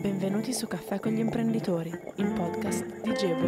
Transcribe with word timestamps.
Benvenuti 0.00 0.52
su 0.52 0.66
Caffè 0.66 0.98
con 1.00 1.12
gli 1.12 1.18
imprenditori, 1.18 1.90
il 2.16 2.32
podcast 2.32 3.02
di 3.02 3.12
Gebo. 3.12 3.46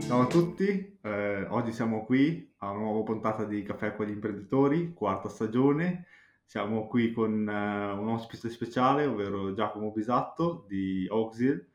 Ciao 0.00 0.20
a 0.20 0.26
tutti, 0.26 0.98
eh, 1.02 1.46
oggi 1.48 1.72
siamo 1.72 2.04
qui 2.04 2.54
a 2.58 2.70
una 2.70 2.80
nuova 2.80 3.02
puntata 3.02 3.44
di 3.44 3.62
Caffè 3.62 3.94
con 3.94 4.06
gli 4.06 4.10
imprenditori, 4.10 4.92
quarta 4.92 5.28
stagione. 5.28 6.06
Siamo 6.44 6.86
qui 6.86 7.12
con 7.12 7.48
eh, 7.48 7.92
un 7.92 8.08
ospite 8.08 8.50
speciale, 8.50 9.06
ovvero 9.06 9.52
Giacomo 9.54 9.90
Bisatto 9.90 10.64
di 10.68 11.06
Auxil, 11.10 11.66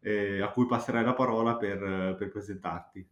eh, 0.00 0.40
a 0.42 0.50
cui 0.50 0.66
passerai 0.66 1.04
la 1.04 1.14
parola 1.14 1.56
per, 1.56 2.14
per 2.18 2.28
presentarti. 2.28 3.08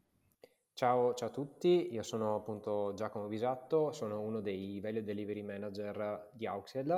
Ciao, 0.76 1.14
ciao, 1.14 1.28
a 1.28 1.30
tutti, 1.30 1.92
io 1.92 2.02
sono 2.02 2.34
appunto 2.34 2.94
Giacomo 2.96 3.28
Bisatto, 3.28 3.92
sono 3.92 4.20
uno 4.20 4.40
dei 4.40 4.80
Value 4.80 5.04
Delivery 5.04 5.42
Manager 5.42 6.30
di 6.32 6.48
Auxel 6.48 6.90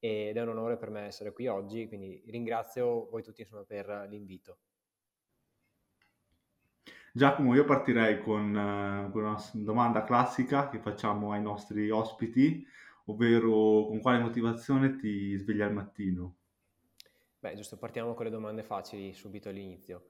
ed 0.00 0.36
è 0.36 0.42
un 0.42 0.48
onore 0.48 0.76
per 0.76 0.90
me 0.90 1.02
essere 1.02 1.32
qui 1.32 1.46
oggi, 1.46 1.86
quindi 1.86 2.24
ringrazio 2.26 3.08
voi 3.08 3.22
tutti 3.22 3.42
insomma, 3.42 3.62
per 3.62 4.08
l'invito. 4.10 4.58
Giacomo, 7.12 7.54
io 7.54 7.64
partirei 7.64 8.20
con, 8.20 8.52
uh, 8.52 9.12
con 9.12 9.22
una 9.22 9.40
domanda 9.52 10.02
classica 10.02 10.68
che 10.68 10.80
facciamo 10.80 11.30
ai 11.30 11.40
nostri 11.40 11.88
ospiti, 11.90 12.66
ovvero 13.04 13.86
con 13.86 14.00
quale 14.00 14.18
motivazione 14.18 14.96
ti 14.96 15.36
svegli 15.36 15.60
al 15.60 15.72
mattino? 15.72 16.34
Beh, 17.38 17.54
giusto, 17.54 17.76
partiamo 17.78 18.14
con 18.14 18.24
le 18.24 18.32
domande 18.32 18.64
facili 18.64 19.12
subito 19.14 19.50
all'inizio. 19.50 20.08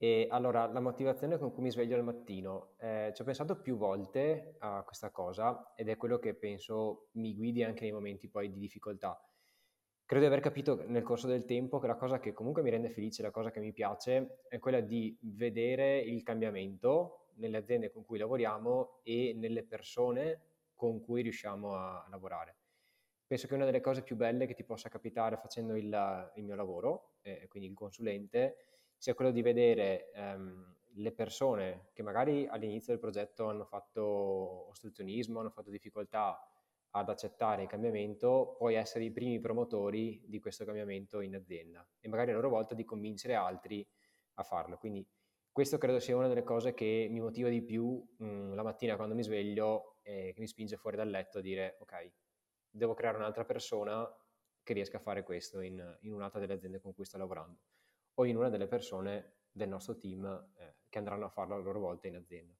E 0.00 0.28
allora, 0.30 0.70
la 0.70 0.78
motivazione 0.78 1.38
con 1.38 1.52
cui 1.52 1.64
mi 1.64 1.72
sveglio 1.72 1.96
al 1.96 2.04
mattino, 2.04 2.74
eh, 2.78 3.10
ci 3.12 3.20
ho 3.20 3.24
pensato 3.24 3.60
più 3.60 3.76
volte 3.76 4.54
a 4.58 4.84
questa 4.84 5.10
cosa 5.10 5.72
ed 5.74 5.88
è 5.88 5.96
quello 5.96 6.20
che 6.20 6.34
penso 6.34 7.08
mi 7.14 7.34
guidi 7.34 7.64
anche 7.64 7.82
nei 7.82 7.90
momenti 7.90 8.28
poi 8.28 8.48
di 8.48 8.60
difficoltà. 8.60 9.20
Credo 10.04 10.22
di 10.22 10.30
aver 10.30 10.40
capito 10.40 10.84
nel 10.86 11.02
corso 11.02 11.26
del 11.26 11.44
tempo 11.44 11.80
che 11.80 11.88
la 11.88 11.96
cosa 11.96 12.20
che 12.20 12.32
comunque 12.32 12.62
mi 12.62 12.70
rende 12.70 12.90
felice, 12.90 13.22
la 13.22 13.32
cosa 13.32 13.50
che 13.50 13.58
mi 13.58 13.72
piace, 13.72 14.44
è 14.48 14.60
quella 14.60 14.80
di 14.80 15.18
vedere 15.20 15.98
il 15.98 16.22
cambiamento 16.22 17.32
nelle 17.34 17.56
aziende 17.56 17.90
con 17.90 18.04
cui 18.04 18.18
lavoriamo 18.18 19.00
e 19.02 19.34
nelle 19.34 19.64
persone 19.64 20.42
con 20.76 21.00
cui 21.00 21.22
riusciamo 21.22 21.74
a 21.74 22.06
lavorare. 22.08 22.56
Penso 23.26 23.48
che 23.48 23.54
una 23.54 23.64
delle 23.64 23.80
cose 23.80 24.02
più 24.02 24.14
belle 24.14 24.46
che 24.46 24.54
ti 24.54 24.64
possa 24.64 24.88
capitare 24.88 25.36
facendo 25.36 25.74
il, 25.74 26.30
il 26.36 26.44
mio 26.44 26.54
lavoro, 26.54 27.16
eh, 27.22 27.48
quindi 27.48 27.68
il 27.68 27.74
consulente, 27.74 28.77
sia 28.98 29.14
quello 29.14 29.30
di 29.30 29.42
vedere 29.42 30.10
ehm, 30.12 30.76
le 30.94 31.12
persone 31.12 31.90
che 31.92 32.02
magari 32.02 32.46
all'inizio 32.46 32.92
del 32.92 33.00
progetto 33.00 33.48
hanno 33.48 33.64
fatto 33.64 34.68
ostruzionismo, 34.68 35.40
hanno 35.40 35.50
fatto 35.50 35.70
difficoltà 35.70 36.38
ad 36.90 37.08
accettare 37.08 37.62
il 37.62 37.68
cambiamento, 37.68 38.56
poi 38.58 38.74
essere 38.74 39.04
i 39.04 39.12
primi 39.12 39.38
promotori 39.38 40.22
di 40.26 40.40
questo 40.40 40.64
cambiamento 40.64 41.20
in 41.20 41.36
azienda 41.36 41.86
e 42.00 42.08
magari 42.08 42.32
a 42.32 42.34
loro 42.34 42.48
volta 42.48 42.74
di 42.74 42.84
convincere 42.84 43.34
altri 43.34 43.86
a 44.34 44.42
farlo. 44.42 44.78
Quindi 44.78 45.06
questo 45.52 45.78
credo 45.78 46.00
sia 46.00 46.16
una 46.16 46.28
delle 46.28 46.44
cose 46.44 46.74
che 46.74 47.06
mi 47.10 47.20
motiva 47.20 47.48
di 47.48 47.62
più 47.62 48.04
mh, 48.18 48.24
mm, 48.24 48.54
la 48.54 48.62
mattina 48.62 48.96
quando 48.96 49.14
mi 49.14 49.22
sveglio 49.22 49.98
e 50.02 50.32
che 50.34 50.40
mi 50.40 50.46
spinge 50.46 50.76
fuori 50.76 50.96
dal 50.96 51.10
letto 51.10 51.38
a 51.38 51.40
dire 51.40 51.76
ok, 51.80 52.12
devo 52.70 52.94
creare 52.94 53.16
un'altra 53.18 53.44
persona 53.44 54.08
che 54.62 54.72
riesca 54.72 54.96
a 54.96 55.00
fare 55.00 55.22
questo 55.22 55.60
in, 55.60 55.98
in 56.02 56.12
un'altra 56.12 56.40
delle 56.40 56.54
aziende 56.54 56.80
con 56.80 56.94
cui 56.94 57.04
sto 57.04 57.18
lavorando 57.18 57.58
o 58.20 58.24
in 58.24 58.36
una 58.36 58.48
delle 58.48 58.66
persone 58.66 59.32
del 59.52 59.68
nostro 59.68 59.96
team 59.96 60.24
eh, 60.56 60.74
che 60.88 60.98
andranno 60.98 61.26
a 61.26 61.30
farlo 61.30 61.54
a 61.54 61.58
loro 61.58 61.78
volta 61.78 62.08
in 62.08 62.16
azienda. 62.16 62.54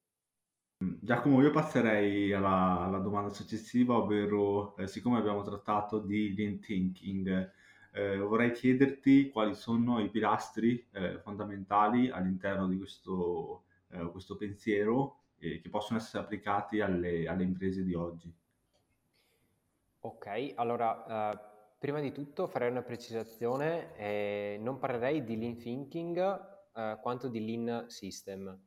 Giacomo, 0.81 1.43
io 1.43 1.51
passerei 1.51 2.33
alla, 2.33 2.81
alla 2.81 2.99
domanda 2.99 3.31
successiva, 3.31 3.97
ovvero 3.97 4.77
eh, 4.77 4.87
siccome 4.87 5.19
abbiamo 5.19 5.43
trattato 5.43 5.99
di 5.99 6.35
lean 6.37 6.61
thinking, 6.61 7.53
eh, 7.93 8.19
vorrei 8.19 8.53
chiederti 8.53 9.31
quali 9.31 9.55
sono 9.55 9.99
i 9.99 10.09
pilastri 10.09 10.87
eh, 10.93 11.19
fondamentali 11.19 12.09
all'interno 12.09 12.69
di 12.69 12.77
questo, 12.77 13.65
eh, 13.89 14.09
questo 14.11 14.37
pensiero 14.37 15.17
che 15.39 15.63
possono 15.71 16.01
essere 16.01 16.25
applicati 16.25 16.81
alle, 16.81 17.29
alle, 17.29 17.45
imprese 17.45 17.85
di 17.85 17.95
oggi. 17.95 18.33
Ok, 20.01 20.53
allora 20.57 21.33
eh, 21.33 21.48
Prima 21.79 22.01
di 22.01 22.11
tutto 22.11 22.49
farei 22.49 22.71
una 22.71 22.83
precisazione, 22.83 23.95
eh, 23.95 24.59
non 24.61 24.79
parlerei 24.79 25.23
di 25.23 25.39
lean 25.39 25.57
thinking 25.57 26.19
eh, 26.75 26.99
quanto 27.01 27.29
di 27.29 27.45
lean 27.45 27.89
system, 27.89 28.67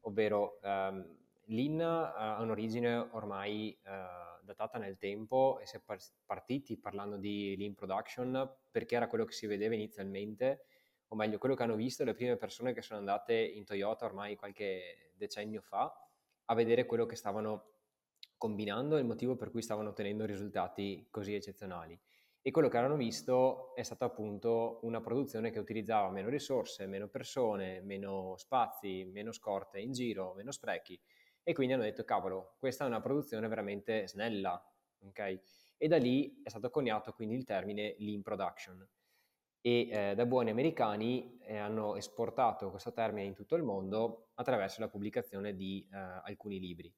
ovvero 0.00 0.58
ehm, 0.60 1.16
lean 1.44 1.78
eh, 1.78 1.84
ha 1.84 2.42
un'origine 2.42 3.10
ormai 3.12 3.78
eh, 3.80 4.06
datata 4.42 4.76
nel 4.76 4.98
tempo 4.98 5.60
e 5.60 5.66
si 5.66 5.76
è 5.76 5.80
partiti 6.26 6.76
parlando 6.76 7.16
di 7.16 7.54
lean 7.56 7.74
production 7.74 8.56
perché 8.72 8.96
era 8.96 9.06
quello 9.06 9.24
che 9.24 9.34
si 9.34 9.46
vedeva 9.46 9.76
inizialmente, 9.76 10.64
o 11.10 11.14
meglio 11.14 11.38
quello 11.38 11.54
che 11.54 11.62
hanno 11.62 11.76
visto 11.76 12.02
le 12.02 12.14
prime 12.14 12.36
persone 12.36 12.72
che 12.72 12.82
sono 12.82 12.98
andate 12.98 13.34
in 13.34 13.64
Toyota 13.64 14.04
ormai 14.04 14.34
qualche 14.34 15.12
decennio 15.14 15.60
fa 15.60 15.94
a 16.46 16.54
vedere 16.54 16.86
quello 16.86 17.06
che 17.06 17.14
stavano 17.14 17.74
combinando 18.36 18.96
e 18.96 19.00
il 19.00 19.06
motivo 19.06 19.36
per 19.36 19.52
cui 19.52 19.62
stavano 19.62 19.90
ottenendo 19.90 20.24
risultati 20.24 21.06
così 21.08 21.34
eccezionali 21.34 21.96
e 22.48 22.50
quello 22.50 22.68
che 22.68 22.78
hanno 22.78 22.96
visto 22.96 23.74
è 23.74 23.82
stata 23.82 24.06
appunto 24.06 24.78
una 24.84 25.02
produzione 25.02 25.50
che 25.50 25.58
utilizzava 25.58 26.08
meno 26.08 26.30
risorse, 26.30 26.86
meno 26.86 27.06
persone, 27.06 27.82
meno 27.82 28.38
spazi, 28.38 29.04
meno 29.04 29.32
scorte 29.32 29.80
in 29.80 29.92
giro, 29.92 30.32
meno 30.32 30.50
sprechi 30.50 30.98
e 31.42 31.52
quindi 31.52 31.74
hanno 31.74 31.82
detto 31.82 32.04
cavolo, 32.04 32.56
questa 32.58 32.84
è 32.84 32.86
una 32.86 33.02
produzione 33.02 33.46
veramente 33.48 34.08
snella, 34.08 34.66
ok? 35.00 35.40
E 35.76 35.88
da 35.88 35.98
lì 35.98 36.40
è 36.42 36.48
stato 36.48 36.70
coniato 36.70 37.12
quindi 37.12 37.34
il 37.34 37.44
termine 37.44 37.96
lean 37.98 38.22
production 38.22 38.88
e 39.60 39.88
eh, 39.90 40.14
da 40.14 40.24
buoni 40.24 40.48
americani 40.48 41.38
eh, 41.42 41.58
hanno 41.58 41.96
esportato 41.96 42.70
questo 42.70 42.94
termine 42.94 43.26
in 43.26 43.34
tutto 43.34 43.56
il 43.56 43.62
mondo 43.62 44.30
attraverso 44.36 44.80
la 44.80 44.88
pubblicazione 44.88 45.54
di 45.54 45.86
eh, 45.92 45.98
alcuni 45.98 46.58
libri 46.58 46.90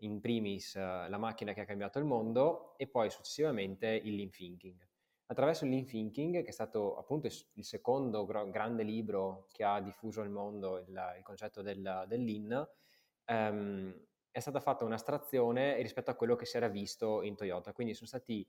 in 0.00 0.20
primis 0.20 0.74
uh, 0.74 1.08
La 1.08 1.18
macchina 1.18 1.52
che 1.52 1.60
ha 1.60 1.64
cambiato 1.64 1.98
il 1.98 2.04
mondo 2.04 2.74
e 2.76 2.86
poi 2.86 3.10
successivamente 3.10 3.88
il 3.88 4.14
Lean 4.14 4.30
Thinking. 4.30 4.88
Attraverso 5.30 5.64
il 5.64 5.70
Lean 5.70 5.86
Thinking, 5.86 6.42
che 6.42 6.48
è 6.48 6.52
stato 6.52 6.96
appunto 6.96 7.28
il 7.28 7.64
secondo 7.64 8.24
gro- 8.24 8.50
grande 8.50 8.82
libro 8.82 9.46
che 9.52 9.62
ha 9.62 9.80
diffuso 9.80 10.22
nel 10.22 10.30
mondo 10.30 10.78
il, 10.78 10.88
il 10.88 11.22
concetto 11.22 11.62
del, 11.62 12.04
del 12.08 12.24
Lean, 12.24 12.68
um, 13.26 13.94
è 14.28 14.40
stata 14.40 14.58
fatta 14.58 14.84
un'astrazione 14.84 15.80
rispetto 15.82 16.10
a 16.10 16.14
quello 16.14 16.34
che 16.34 16.46
si 16.46 16.56
era 16.56 16.66
visto 16.66 17.22
in 17.22 17.36
Toyota. 17.36 17.72
Quindi 17.72 17.94
sono 17.94 18.08
stati 18.08 18.44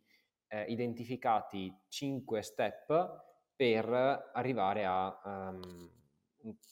eh, 0.47 0.63
identificati 0.63 1.71
cinque 1.87 2.41
step 2.41 3.25
per 3.55 4.31
arrivare 4.33 4.83
a 4.83 5.21
um, 5.23 5.91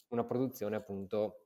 una 0.08 0.24
produzione 0.24 0.74
appunto 0.74 1.44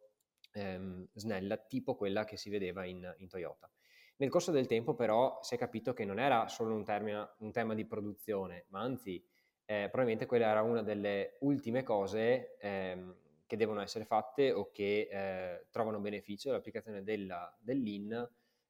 ehm, 0.52 1.08
snella, 1.12 1.58
tipo 1.58 1.94
quella 1.96 2.24
che 2.24 2.38
si 2.38 2.48
vedeva 2.48 2.86
in, 2.86 3.14
in, 3.18 3.28
Toyota. 3.28 3.70
Nel 4.16 4.30
corso 4.30 4.52
del 4.52 4.66
tempo 4.66 4.94
però 4.94 5.40
si 5.42 5.54
è 5.54 5.58
capito 5.58 5.92
che 5.92 6.04
non 6.04 6.20
era 6.20 6.46
solo 6.46 6.74
un, 6.74 6.84
termine, 6.84 7.30
un 7.38 7.50
tema 7.50 7.74
di 7.74 7.84
produzione, 7.84 8.66
ma 8.68 8.80
anzi 8.80 9.22
eh, 9.64 9.88
probabilmente 9.90 10.26
quella 10.26 10.48
era 10.48 10.62
una 10.62 10.82
delle 10.82 11.36
ultime 11.40 11.82
cose 11.82 12.56
ehm, 12.58 13.16
che 13.46 13.56
devono 13.56 13.80
essere 13.80 14.04
fatte 14.04 14.52
o 14.52 14.70
che 14.70 15.08
eh, 15.10 15.66
trovano 15.70 15.98
beneficio 15.98 16.48
dall'applicazione 16.48 17.02
della, 17.02 17.52
dell'IN 17.60 18.28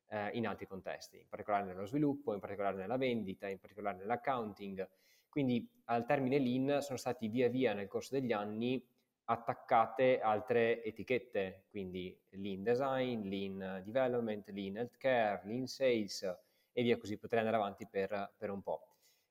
eh, 0.08 0.30
in 0.32 0.46
altri 0.46 0.66
contesti, 0.66 1.18
in 1.18 1.28
particolare 1.28 1.64
nello 1.64 1.84
sviluppo, 1.84 2.32
in 2.32 2.40
particolare 2.40 2.76
nella 2.76 2.96
vendita, 2.96 3.46
in 3.48 3.58
particolare 3.58 3.98
nell'accounting. 3.98 4.88
Quindi 5.28 5.68
al 5.86 6.06
termine 6.06 6.38
lean 6.38 6.80
sono 6.80 6.96
stati 6.96 7.28
via 7.28 7.48
via 7.48 7.74
nel 7.74 7.88
corso 7.88 8.14
degli 8.14 8.32
anni 8.32 8.82
attaccate 9.24 10.20
altre 10.20 10.82
etichette, 10.84 11.64
quindi 11.70 12.18
lean 12.30 12.62
design, 12.62 13.28
lean 13.28 13.82
development, 13.84 14.48
lean 14.50 14.76
healthcare, 14.76 15.42
lean 15.44 15.66
sales 15.66 16.22
e 16.72 16.82
via 16.82 16.98
così, 16.98 17.18
potrei 17.18 17.40
andare 17.40 17.56
avanti 17.56 17.86
per, 17.88 18.34
per 18.36 18.50
un 18.50 18.62
po'. 18.62 18.88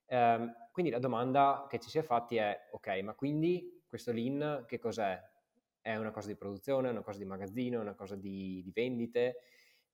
Um, 0.07 0.53
quindi 0.71 0.91
la 0.91 0.99
domanda 0.99 1.65
che 1.69 1.79
ci 1.79 1.89
si 1.89 1.97
è 1.97 2.03
fatti 2.03 2.37
è, 2.37 2.69
ok, 2.71 2.87
ma 3.03 3.13
quindi 3.13 3.83
questo 3.87 4.11
lean 4.11 4.65
che 4.67 4.79
cos'è? 4.79 5.19
È 5.81 5.95
una 5.95 6.11
cosa 6.11 6.27
di 6.27 6.35
produzione, 6.35 6.87
è 6.87 6.91
una 6.91 7.01
cosa 7.01 7.19
di 7.19 7.25
magazzino, 7.25 7.79
è 7.79 7.81
una 7.81 7.95
cosa 7.95 8.15
di, 8.15 8.61
di 8.63 8.71
vendite? 8.73 9.37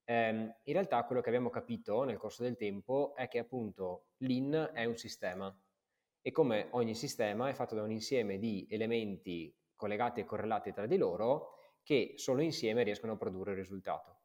Um, 0.06 0.54
in 0.64 0.74
realtà 0.74 1.04
quello 1.04 1.22
che 1.22 1.30
abbiamo 1.30 1.50
capito 1.50 2.04
nel 2.04 2.18
corso 2.18 2.44
del 2.44 2.56
tempo 2.56 3.14
è 3.16 3.28
che 3.28 3.40
appunto 3.40 4.08
lean 4.18 4.72
è 4.74 4.86
un 4.86 4.98
sistema 4.98 5.56
e 6.22 6.32
come 6.32 6.68
ogni 6.72 6.96
sistema 6.96 7.48
è 7.50 7.54
fatto 7.54 7.76
da 7.76 7.84
un 7.84 7.92
insieme 7.92 8.38
di 8.40 8.68
elementi 8.70 9.56
collegati 9.80 10.20
e 10.20 10.26
correlati 10.26 10.74
tra 10.74 10.86
di 10.86 10.98
loro 10.98 11.54
che 11.82 12.16
solo 12.18 12.42
insieme 12.42 12.84
riescono 12.84 13.14
a 13.14 13.18
produrre 13.18 13.52
il 13.52 13.58
risultato. 13.58 14.18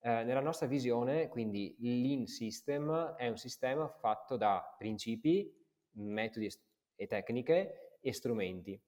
Eh, 0.00 0.24
nella 0.24 0.40
nostra 0.40 0.66
visione, 0.66 1.28
quindi, 1.28 1.76
Lean 1.78 2.26
System 2.26 3.14
è 3.14 3.28
un 3.28 3.36
sistema 3.36 3.86
fatto 3.86 4.38
da 4.38 4.74
principi, 4.78 5.54
metodi 5.96 6.48
e 6.96 7.06
tecniche 7.06 7.98
e 8.00 8.12
strumenti 8.12 8.80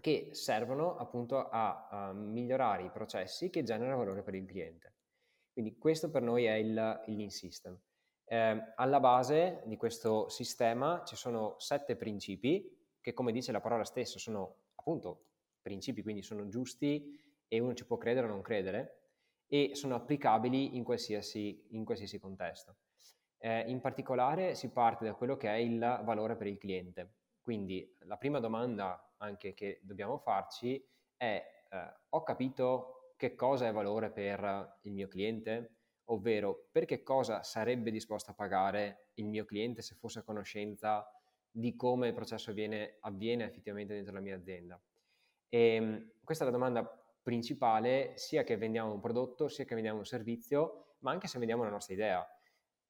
che 0.00 0.28
servono 0.32 0.96
appunto 0.96 1.48
a, 1.48 1.88
a 1.88 2.12
migliorare 2.12 2.84
i 2.84 2.90
processi 2.90 3.50
che 3.50 3.62
generano 3.62 3.96
valore 3.96 4.22
per 4.22 4.34
il 4.34 4.46
cliente. 4.46 4.94
Quindi 5.52 5.76
questo 5.76 6.10
per 6.10 6.22
noi 6.22 6.44
è 6.44 6.54
il, 6.54 6.74
Lean 6.74 7.30
System. 7.30 7.78
Eh, 8.24 8.72
alla 8.76 9.00
base 9.00 9.62
di 9.64 9.76
questo 9.76 10.28
sistema 10.28 11.02
ci 11.04 11.16
sono 11.16 11.54
sette 11.58 11.96
principi 11.96 12.76
che, 13.00 13.12
come 13.12 13.32
dice 13.32 13.52
la 13.52 13.60
parola 13.60 13.84
stessa, 13.84 14.18
sono 14.18 14.56
appunto 14.76 15.27
principi, 15.68 16.02
quindi 16.02 16.22
sono 16.22 16.48
giusti 16.48 17.14
e 17.46 17.60
uno 17.60 17.74
ci 17.74 17.84
può 17.84 17.98
credere 17.98 18.26
o 18.26 18.30
non 18.30 18.40
credere 18.40 18.94
e 19.46 19.74
sono 19.74 19.94
applicabili 19.94 20.76
in 20.76 20.84
qualsiasi, 20.84 21.66
in 21.70 21.84
qualsiasi 21.84 22.18
contesto. 22.18 22.76
Eh, 23.38 23.60
in 23.68 23.80
particolare 23.80 24.54
si 24.54 24.70
parte 24.70 25.04
da 25.04 25.14
quello 25.14 25.36
che 25.36 25.48
è 25.48 25.56
il 25.56 25.78
valore 26.04 26.36
per 26.36 26.46
il 26.46 26.58
cliente. 26.58 27.14
Quindi 27.40 27.96
la 28.00 28.16
prima 28.16 28.40
domanda 28.40 29.14
anche 29.18 29.54
che 29.54 29.80
dobbiamo 29.82 30.18
farci 30.18 30.82
è 31.16 31.44
eh, 31.70 31.94
ho 32.10 32.22
capito 32.22 33.12
che 33.16 33.34
cosa 33.34 33.66
è 33.66 33.72
valore 33.72 34.10
per 34.10 34.78
il 34.82 34.92
mio 34.92 35.08
cliente? 35.08 35.76
Ovvero 36.10 36.68
per 36.72 36.86
che 36.86 37.02
cosa 37.02 37.42
sarebbe 37.42 37.90
disposto 37.90 38.30
a 38.30 38.34
pagare 38.34 39.10
il 39.14 39.26
mio 39.26 39.44
cliente 39.44 39.82
se 39.82 39.94
fosse 39.94 40.20
a 40.20 40.22
conoscenza 40.22 41.06
di 41.50 41.74
come 41.74 42.08
il 42.08 42.14
processo 42.14 42.50
avviene, 42.50 42.96
avviene 43.00 43.44
effettivamente 43.44 43.94
dentro 43.94 44.14
la 44.14 44.20
mia 44.20 44.36
azienda. 44.36 44.80
E, 45.48 45.74
ehm, 45.74 46.10
questa 46.24 46.44
è 46.44 46.46
la 46.46 46.52
domanda 46.52 46.84
principale 47.22 48.12
sia 48.16 48.42
che 48.42 48.56
vendiamo 48.56 48.92
un 48.92 49.00
prodotto, 49.00 49.48
sia 49.48 49.64
che 49.64 49.74
vendiamo 49.74 49.98
un 49.98 50.06
servizio, 50.06 50.94
ma 51.00 51.10
anche 51.10 51.26
se 51.26 51.38
vendiamo 51.38 51.64
la 51.64 51.70
nostra 51.70 51.94
idea. 51.94 52.26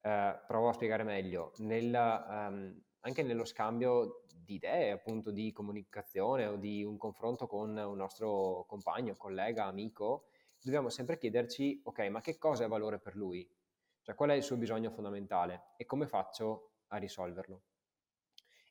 Eh, 0.01 0.41
provo 0.47 0.69
a 0.69 0.73
spiegare 0.73 1.03
meglio. 1.03 1.53
Nel, 1.59 1.93
um, 1.93 2.83
anche 3.01 3.23
nello 3.23 3.45
scambio 3.45 4.25
di 4.33 4.55
idee, 4.55 4.93
appunto 4.93 5.31
di 5.31 5.53
comunicazione 5.53 6.47
o 6.47 6.57
di 6.57 6.83
un 6.85 6.97
confronto 6.97 7.47
con 7.47 7.77
un 7.77 7.97
nostro 7.97 8.65
compagno, 8.67 9.17
collega, 9.17 9.65
amico, 9.65 10.29
dobbiamo 10.63 10.89
sempre 10.89 11.19
chiederci, 11.19 11.81
ok, 11.85 12.01
ma 12.09 12.21
che 12.21 12.39
cosa 12.39 12.65
è 12.65 12.69
valore 12.69 12.99
per 12.99 13.15
lui? 13.15 13.49
Cioè 14.03 14.15
qual 14.15 14.31
è 14.31 14.35
il 14.35 14.43
suo 14.43 14.57
bisogno 14.57 14.91
fondamentale 14.91 15.75
e 15.77 15.85
come 15.85 16.07
faccio 16.07 16.71
a 16.89 16.97
risolverlo? 16.97 17.63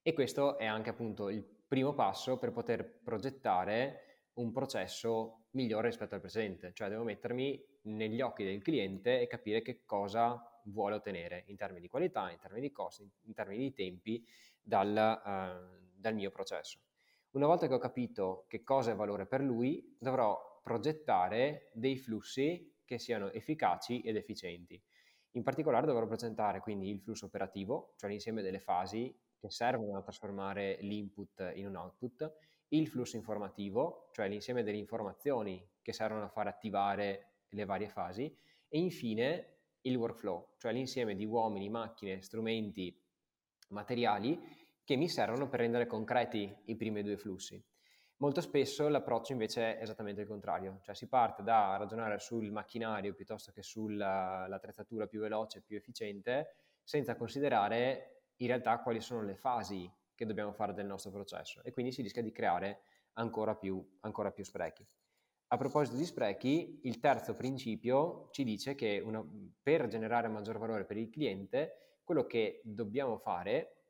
E 0.01 0.13
questo 0.13 0.57
è 0.57 0.65
anche 0.65 0.89
appunto 0.89 1.29
il 1.29 1.56
primo 1.67 1.93
passo 1.93 2.37
per 2.37 2.51
poter 2.51 2.99
progettare 3.03 4.29
un 4.33 4.51
processo 4.51 5.47
migliore 5.51 5.87
rispetto 5.87 6.15
al 6.15 6.21
presente, 6.21 6.71
cioè 6.73 6.89
devo 6.89 7.03
mettermi 7.03 7.63
negli 7.83 8.21
occhi 8.21 8.43
del 8.43 8.61
cliente 8.61 9.19
e 9.19 9.27
capire 9.27 9.61
che 9.61 9.83
cosa 9.85 10.39
vuole 10.65 10.95
ottenere 10.95 11.43
in 11.47 11.55
termini 11.55 11.81
di 11.81 11.89
qualità, 11.89 12.31
in 12.31 12.39
termini 12.39 12.67
di 12.67 12.73
costi, 12.73 13.09
in 13.23 13.33
termini 13.33 13.63
di 13.63 13.73
tempi 13.73 14.25
dal, 14.61 14.89
uh, 14.89 15.91
dal 15.95 16.13
mio 16.13 16.29
processo. 16.29 16.79
Una 17.31 17.47
volta 17.47 17.67
che 17.67 17.73
ho 17.73 17.79
capito 17.79 18.45
che 18.47 18.63
cosa 18.63 18.91
è 18.91 18.95
valore 18.95 19.25
per 19.25 19.41
lui, 19.41 19.95
dovrò 19.99 20.61
progettare 20.61 21.69
dei 21.73 21.97
flussi 21.97 22.75
che 22.85 22.99
siano 22.99 23.31
efficaci 23.31 24.01
ed 24.01 24.15
efficienti. 24.15 24.81
In 25.31 25.43
particolare 25.43 25.85
dovrò 25.85 26.07
presentare 26.07 26.61
quindi 26.61 26.89
il 26.89 27.01
flusso 27.01 27.25
operativo, 27.25 27.93
cioè 27.97 28.09
l'insieme 28.09 28.41
delle 28.41 28.59
fasi 28.59 29.15
che 29.39 29.49
servono 29.49 29.97
a 29.97 30.01
trasformare 30.01 30.77
l'input 30.81 31.51
in 31.55 31.67
un 31.67 31.75
output, 31.75 32.33
il 32.69 32.87
flusso 32.87 33.15
informativo, 33.15 34.09
cioè 34.11 34.27
l'insieme 34.27 34.63
delle 34.63 34.77
informazioni 34.77 35.65
che 35.81 35.93
servono 35.93 36.25
a 36.25 36.29
far 36.29 36.47
attivare 36.47 37.33
le 37.49 37.65
varie 37.65 37.89
fasi, 37.89 38.35
e 38.67 38.79
infine 38.79 39.59
il 39.81 39.95
workflow, 39.95 40.55
cioè 40.57 40.73
l'insieme 40.73 41.15
di 41.15 41.25
uomini, 41.25 41.69
macchine, 41.69 42.21
strumenti, 42.21 43.01
materiali 43.69 44.39
che 44.83 44.95
mi 44.95 45.07
servono 45.07 45.47
per 45.47 45.61
rendere 45.61 45.85
concreti 45.85 46.53
i 46.65 46.75
primi 46.75 47.03
due 47.03 47.17
flussi. 47.17 47.61
Molto 48.17 48.41
spesso 48.41 48.87
l'approccio 48.87 49.31
invece 49.31 49.77
è 49.77 49.81
esattamente 49.83 50.21
il 50.21 50.27
contrario, 50.27 50.79
cioè 50.81 50.95
si 50.95 51.07
parte 51.07 51.43
da 51.43 51.77
ragionare 51.77 52.19
sul 52.19 52.51
macchinario 52.51 53.13
piuttosto 53.13 53.51
che 53.51 53.61
sull'attrezzatura 53.61 55.05
più 55.05 55.19
veloce, 55.19 55.61
più 55.61 55.77
efficiente, 55.77 56.55
senza 56.83 57.15
considerare 57.15 58.16
in 58.37 58.47
realtà 58.47 58.79
quali 58.79 59.01
sono 59.01 59.23
le 59.23 59.35
fasi 59.35 59.91
che 60.13 60.25
dobbiamo 60.25 60.51
fare 60.51 60.73
del 60.73 60.85
nostro 60.85 61.11
processo 61.11 61.63
e 61.63 61.71
quindi 61.71 61.91
si 61.91 62.01
rischia 62.01 62.21
di 62.21 62.31
creare 62.31 62.81
ancora 63.13 63.55
più, 63.55 63.97
ancora 64.01 64.31
più 64.31 64.43
sprechi. 64.43 64.85
A 65.49 65.57
proposito 65.57 65.95
di 65.95 66.05
sprechi, 66.05 66.81
il 66.83 66.99
terzo 66.99 67.33
principio 67.33 68.27
ci 68.31 68.43
dice 68.43 68.75
che 68.75 69.01
una, 69.03 69.23
per 69.61 69.87
generare 69.87 70.27
maggior 70.27 70.57
valore 70.57 70.85
per 70.85 70.97
il 70.97 71.09
cliente, 71.09 71.99
quello 72.03 72.25
che 72.25 72.61
dobbiamo 72.65 73.17
fare 73.17 73.83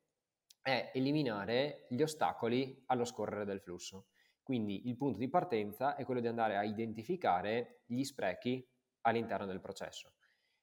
è 0.62 0.92
eliminare 0.94 1.86
gli 1.90 2.02
ostacoli 2.02 2.84
allo 2.88 3.06
scorrere 3.06 3.46
del 3.46 3.62
flusso. 3.62 4.08
Quindi 4.44 4.88
il 4.88 4.98
punto 4.98 5.18
di 5.18 5.30
partenza 5.30 5.96
è 5.96 6.06
quello 6.06 6.22
di 6.22 6.28
andare 6.28 6.58
a 6.58 6.64
identificare 6.64 7.82
gli 7.86 8.04
sprechi 8.04 8.66
all'interno 9.02 9.46
del 9.46 9.60
processo. 9.60 10.14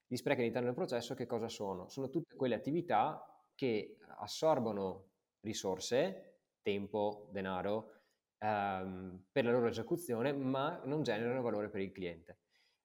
Gli 0.07 0.17
sprechi 0.17 0.41
all'interno 0.41 0.69
del 0.69 0.77
processo 0.77 1.15
che 1.15 1.27
cosa 1.27 1.49
sono? 1.49 1.89
Sono 1.89 2.09
tutte 2.09 2.37
quelle 2.37 2.55
attività 2.55 3.34
che 3.55 3.99
assorbono 4.19 5.11
risorse, 5.41 6.41
tempo, 6.63 7.29
denaro, 7.31 7.93
ehm, 8.39 9.27
per 9.31 9.45
la 9.45 9.53
loro 9.53 9.69
esecuzione, 9.69 10.33
ma 10.33 10.81
non 10.85 11.03
generano 11.03 11.43
valore 11.43 11.69
per 11.69 11.81
il 11.81 11.93
cliente. 11.93 12.39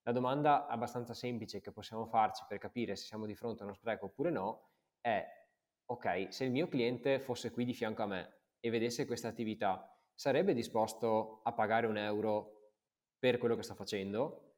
La 0.04 0.12
domanda 0.12 0.68
abbastanza 0.68 1.14
semplice 1.14 1.62
che 1.62 1.72
possiamo 1.72 2.06
farci 2.06 2.44
per 2.48 2.58
capire 2.58 2.96
se 2.96 3.06
siamo 3.06 3.26
di 3.26 3.36
fronte 3.36 3.62
a 3.62 3.66
uno 3.66 3.76
spreco 3.76 4.06
oppure 4.06 4.32
no 4.32 4.72
è, 5.02 5.26
ok, 5.86 6.28
se 6.30 6.46
il 6.46 6.52
mio 6.52 6.68
cliente 6.68 7.20
fosse 7.20 7.52
qui 7.52 7.66
di 7.66 7.74
fianco 7.74 8.04
a 8.04 8.08
me 8.08 8.38
e 8.60 8.70
vedesse 8.70 9.06
questa 9.06 9.28
attività, 9.28 9.96
sarebbe 10.14 10.54
disposto 10.54 11.42
a 11.44 11.54
pagare 11.54 11.88
un 11.88 11.98
euro 11.98 12.74
per 13.18 13.38
quello 13.38 13.56
che 13.56 13.64
sto 13.64 13.76
facendo? 13.76 14.56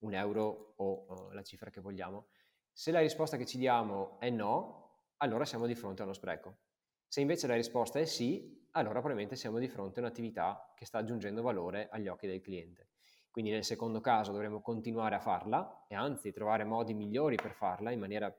Un 0.00 0.14
euro 0.14 0.74
o 0.76 1.06
uh, 1.08 1.30
la 1.30 1.42
cifra 1.42 1.70
che 1.70 1.80
vogliamo? 1.80 2.28
Se 2.72 2.90
la 2.90 3.00
risposta 3.00 3.36
che 3.36 3.46
ci 3.46 3.58
diamo 3.58 4.18
è 4.20 4.30
no, 4.30 4.89
allora 5.22 5.44
siamo 5.44 5.66
di 5.66 5.74
fronte 5.74 6.02
a 6.02 6.04
uno 6.04 6.14
spreco. 6.14 6.58
Se 7.06 7.20
invece 7.20 7.46
la 7.46 7.54
risposta 7.54 7.98
è 7.98 8.04
sì, 8.04 8.68
allora 8.72 9.00
probabilmente 9.00 9.36
siamo 9.36 9.58
di 9.58 9.68
fronte 9.68 10.00
a 10.00 10.02
un'attività 10.02 10.72
che 10.74 10.84
sta 10.84 10.98
aggiungendo 10.98 11.42
valore 11.42 11.88
agli 11.90 12.08
occhi 12.08 12.26
del 12.26 12.40
cliente. 12.40 12.88
Quindi 13.30 13.50
nel 13.50 13.64
secondo 13.64 14.00
caso 14.00 14.32
dovremo 14.32 14.60
continuare 14.60 15.14
a 15.14 15.20
farla 15.20 15.86
e 15.88 15.94
anzi 15.94 16.32
trovare 16.32 16.64
modi 16.64 16.94
migliori 16.94 17.36
per 17.36 17.52
farla 17.52 17.90
in 17.90 18.00
maniera 18.00 18.34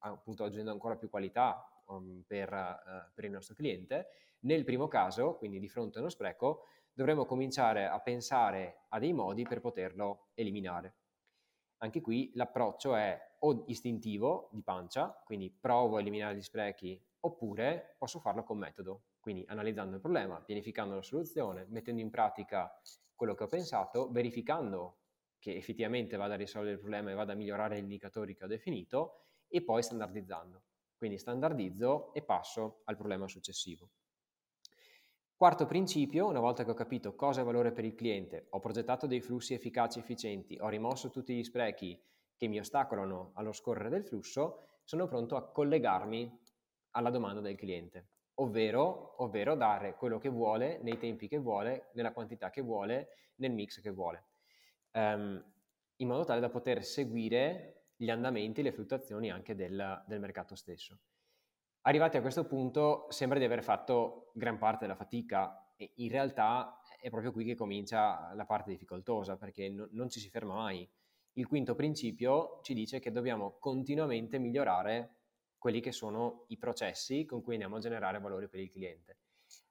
appunto 0.00 0.42
aggiungendo 0.42 0.72
ancora 0.72 0.96
più 0.96 1.08
qualità 1.08 1.64
um, 1.86 2.22
per, 2.26 2.52
uh, 2.52 3.12
per 3.14 3.24
il 3.24 3.30
nostro 3.30 3.54
cliente. 3.54 4.08
Nel 4.40 4.64
primo 4.64 4.88
caso, 4.88 5.36
quindi 5.36 5.58
di 5.60 5.68
fronte 5.68 5.98
a 5.98 6.00
uno 6.00 6.10
spreco, 6.10 6.64
dovremo 6.92 7.24
cominciare 7.24 7.86
a 7.86 8.00
pensare 8.00 8.86
a 8.88 8.98
dei 8.98 9.12
modi 9.12 9.44
per 9.44 9.60
poterlo 9.60 10.30
eliminare. 10.34 10.96
Anche 11.78 12.00
qui 12.00 12.32
l'approccio 12.34 12.94
è 12.96 13.31
o 13.44 13.64
istintivo 13.66 14.48
di 14.52 14.62
pancia, 14.62 15.20
quindi 15.24 15.50
provo 15.50 15.96
a 15.96 16.00
eliminare 16.00 16.36
gli 16.36 16.42
sprechi 16.42 17.00
oppure 17.20 17.94
posso 17.98 18.18
farlo 18.18 18.42
con 18.42 18.58
metodo, 18.58 19.02
quindi 19.20 19.44
analizzando 19.48 19.96
il 19.96 20.00
problema, 20.00 20.40
pianificando 20.40 20.94
la 20.94 21.02
soluzione, 21.02 21.66
mettendo 21.68 22.00
in 22.00 22.10
pratica 22.10 22.72
quello 23.14 23.34
che 23.34 23.44
ho 23.44 23.48
pensato, 23.48 24.10
verificando 24.10 24.98
che 25.38 25.56
effettivamente 25.56 26.16
vada 26.16 26.34
a 26.34 26.36
risolvere 26.36 26.74
il 26.74 26.80
problema 26.80 27.10
e 27.10 27.14
vada 27.14 27.32
a 27.32 27.36
migliorare 27.36 27.76
gli 27.76 27.82
indicatori 27.82 28.34
che 28.34 28.44
ho 28.44 28.48
definito 28.48 29.24
e 29.48 29.62
poi 29.62 29.82
standardizzando. 29.82 30.62
Quindi 30.96 31.18
standardizzo 31.18 32.14
e 32.14 32.22
passo 32.22 32.82
al 32.84 32.96
problema 32.96 33.26
successivo. 33.26 33.90
Quarto 35.34 35.66
principio, 35.66 36.28
una 36.28 36.38
volta 36.38 36.64
che 36.64 36.70
ho 36.70 36.74
capito 36.74 37.16
cosa 37.16 37.40
è 37.40 37.44
valore 37.44 37.72
per 37.72 37.84
il 37.84 37.96
cliente, 37.96 38.46
ho 38.50 38.60
progettato 38.60 39.08
dei 39.08 39.20
flussi 39.20 39.54
efficaci 39.54 39.98
e 39.98 40.02
efficienti, 40.02 40.56
ho 40.60 40.68
rimosso 40.68 41.10
tutti 41.10 41.34
gli 41.34 41.42
sprechi 41.42 42.00
che 42.42 42.48
mi 42.48 42.58
ostacolano 42.58 43.30
allo 43.34 43.52
scorrere 43.52 43.88
del 43.88 44.04
flusso, 44.04 44.80
sono 44.82 45.06
pronto 45.06 45.36
a 45.36 45.52
collegarmi 45.52 46.40
alla 46.90 47.10
domanda 47.10 47.40
del 47.40 47.54
cliente, 47.54 48.08
ovvero, 48.40 49.22
ovvero 49.22 49.54
dare 49.54 49.94
quello 49.94 50.18
che 50.18 50.28
vuole, 50.28 50.80
nei 50.82 50.98
tempi 50.98 51.28
che 51.28 51.38
vuole, 51.38 51.90
nella 51.92 52.12
quantità 52.12 52.50
che 52.50 52.60
vuole, 52.60 53.10
nel 53.36 53.52
mix 53.52 53.80
che 53.80 53.92
vuole, 53.92 54.24
um, 54.94 55.40
in 55.94 56.08
modo 56.08 56.24
tale 56.24 56.40
da 56.40 56.48
poter 56.48 56.82
seguire 56.82 57.90
gli 57.94 58.10
andamenti, 58.10 58.60
le 58.62 58.72
fluttuazioni 58.72 59.30
anche 59.30 59.54
del, 59.54 60.02
del 60.08 60.18
mercato 60.18 60.56
stesso. 60.56 60.98
Arrivati 61.82 62.16
a 62.16 62.20
questo 62.22 62.44
punto 62.44 63.06
sembra 63.10 63.38
di 63.38 63.44
aver 63.44 63.62
fatto 63.62 64.32
gran 64.34 64.58
parte 64.58 64.84
della 64.86 64.96
fatica 64.96 65.74
e 65.76 65.92
in 65.94 66.10
realtà 66.10 66.80
è 67.00 67.08
proprio 67.08 67.30
qui 67.30 67.44
che 67.44 67.54
comincia 67.54 68.32
la 68.34 68.46
parte 68.46 68.72
difficoltosa 68.72 69.36
perché 69.36 69.68
no, 69.68 69.86
non 69.92 70.10
ci 70.10 70.18
si 70.18 70.28
ferma 70.28 70.54
mai. 70.54 70.90
Il 71.34 71.46
quinto 71.46 71.74
principio 71.74 72.60
ci 72.62 72.74
dice 72.74 72.98
che 72.98 73.10
dobbiamo 73.10 73.56
continuamente 73.58 74.38
migliorare 74.38 75.20
quelli 75.56 75.80
che 75.80 75.92
sono 75.92 76.44
i 76.48 76.58
processi 76.58 77.24
con 77.24 77.40
cui 77.40 77.54
andiamo 77.54 77.76
a 77.76 77.80
generare 77.80 78.18
valore 78.20 78.48
per 78.48 78.60
il 78.60 78.70
cliente. 78.70 79.18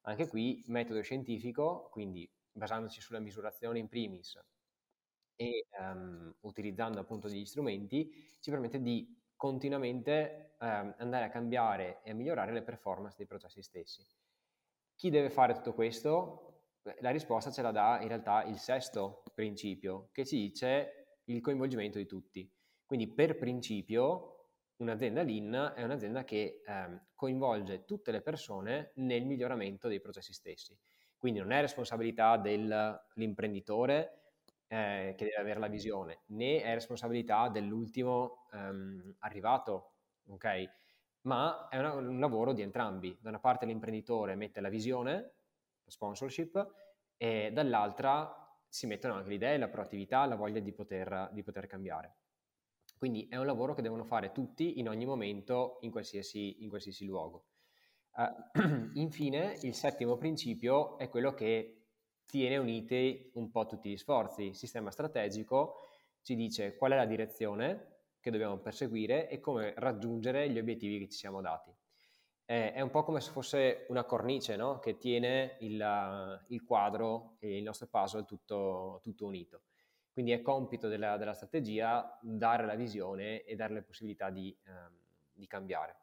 Anche 0.01 0.27
qui 0.27 0.63
metodo 0.68 1.01
scientifico, 1.01 1.89
quindi 1.91 2.27
basandoci 2.51 3.00
sulla 3.00 3.20
misurazione 3.20 3.77
in 3.77 3.89
primis 3.89 4.39
e 5.36 5.68
um, 5.80 6.34
utilizzando 6.41 7.00
appunto 7.00 7.27
degli 7.27 7.46
strumenti, 7.46 8.12
ci 8.39 8.50
permette 8.50 8.82
di 8.82 9.20
continuamente 9.36 10.56
um, 10.60 10.96
andare 10.98 11.25
a 11.25 11.30
cambiare 11.30 12.01
e 12.03 12.12
a 12.12 12.13
migliorare 12.13 12.53
le 12.53 12.63
performance 12.63 13.18
dei 13.18 13.27
processi 13.27 13.62
stessi. 13.62 14.06
Chi 14.96 15.10
deve 15.10 15.30
fare 15.30 15.53
tutto 15.53 15.74
questo? 15.74 16.63
La 17.01 17.12
risposta 17.12 17.51
ce 17.51 17.62
la 17.62 17.72
dà 17.72 18.00
in 18.01 18.08
realtà 18.08 18.44
il 18.44 18.58
sesto 18.58 19.24
principio, 19.36 20.10
che 20.12 20.25
ci 20.25 20.38
dice 20.38 21.00
il 21.25 21.42
coinvolgimento 21.42 21.98
di 21.98 22.06
tutti. 22.06 22.50
Quindi 22.86 23.08
per 23.08 23.38
principio 23.38 24.32
un'azienda 24.78 25.22
lean 25.22 25.74
è 25.75 25.84
un'azienda 25.84 26.24
che 26.24 26.62
ehm, 26.66 27.08
coinvolge 27.16 27.86
tutte 27.86 28.12
le 28.12 28.22
persone 28.22 28.92
nel 28.96 29.25
miglioramento 29.25 29.88
dei 29.88 30.01
processi 30.01 30.34
stessi. 30.34 30.78
Quindi 31.18 31.40
non 31.40 31.51
è 31.51 31.62
responsabilità 31.62 32.38
dell'imprenditore 32.38 34.22
eh, 34.68 35.13
che 35.16 35.25
deve 35.25 35.38
avere 35.38 35.60
la 35.60 35.68
visione, 35.68 36.22
né 36.28 36.62
è 36.62 36.74
responsabilità 36.74 37.50
dell'ultimo 37.50 38.48
ehm, 38.54 39.18
arrivato, 39.20 39.96
ok? 40.30 40.70
Ma 41.24 41.68
è 41.70 41.78
una, 41.78 41.94
un 41.94 42.20
lavoro 42.20 42.54
di 42.54 42.63
entrambi. 42.63 43.16
Da 43.22 43.30
una 43.30 43.40
parte 43.40 43.68
l'imprenditore 43.68 44.36
mette 44.36 44.62
la 44.62 44.70
visione, 44.70 45.13
la 45.84 45.92
sponsorship, 45.92 46.74
e 47.18 47.51
dall'altra 47.54 48.41
si 48.72 48.88
mettono 48.88 49.16
anche 49.16 49.28
le 49.28 49.36
idee, 49.36 49.58
la 49.58 49.68
proattività, 49.68 50.25
la 50.25 50.38
voglia 50.38 50.62
di 50.62 50.72
poter, 50.72 51.30
di 51.34 51.44
poter 51.44 51.68
cambiare. 51.68 52.16
Quindi 52.98 53.28
è 53.28 53.36
un 53.36 53.46
lavoro 53.46 53.74
che 53.74 53.82
devono 53.82 54.06
fare 54.06 54.32
tutti 54.32 54.80
in 54.80 54.88
ogni 54.88 55.06
momento, 55.06 55.80
in 55.82 55.92
qualsiasi, 55.92 56.63
in 56.63 56.70
qualsiasi 56.70 57.04
luogo. 57.04 57.48
Uh, 58.13 58.92
infine, 58.96 59.58
il 59.63 59.74
settimo 59.74 60.16
principio 60.16 60.98
è 60.98 61.10
quello 61.10 61.34
che 61.34 61.88
tiene 62.25 62.56
uniti 62.56 63.30
un 63.34 63.51
po' 63.51 63.66
tutti 63.66 63.90
gli 63.90 63.98
sforzi. 63.98 64.44
Il 64.44 64.56
sistema 64.56 64.90
strategico 64.90 65.88
ci 66.22 66.36
dice 66.36 66.78
qual 66.78 66.94
è 66.94 66.96
la 66.96 67.06
direzione 67.06 68.04
che 68.22 68.32
dobbiamo 68.32 68.58
perseguire 68.60 69.28
e 69.28 69.42
come 69.42 69.74
raggiungere 69.75 70.50
gli 70.50 70.60
obiettivi 70.60 70.98
che 70.98 71.10
ci 71.10 71.18
siamo 71.18 71.42
dati. 71.42 71.75
Eh, 72.51 72.74
è 72.74 72.81
un 72.81 72.89
po' 72.89 73.03
come 73.03 73.22
se 73.22 73.31
fosse 73.31 73.86
una 73.88 74.03
cornice 74.03 74.58
no? 74.58 74.79
che 74.79 74.98
tiene 74.98 75.55
il, 75.62 76.43
il, 76.50 76.63
quadro 76.65 77.38
e 77.39 77.55
il 77.55 77.63
nostro 77.63 77.88
puzzle 77.88 78.25
tutto, 78.25 79.00
tutto 79.01 79.25
unito. 79.25 79.62
Quindi 80.12 80.34
è 80.34 80.41
compito 80.41 80.89
della, 80.89 81.15
della, 81.15 81.34
strategia 81.34 82.20
dare 82.22 82.65
la 82.65 82.75
visione 82.75 83.43
e 83.43 83.55
dare 83.55 83.74
le 83.74 83.84
possibilità 83.84 84.29
di, 84.29 84.53
ehm, 84.65 84.91
di 85.31 85.48
cambiare. 85.48 85.96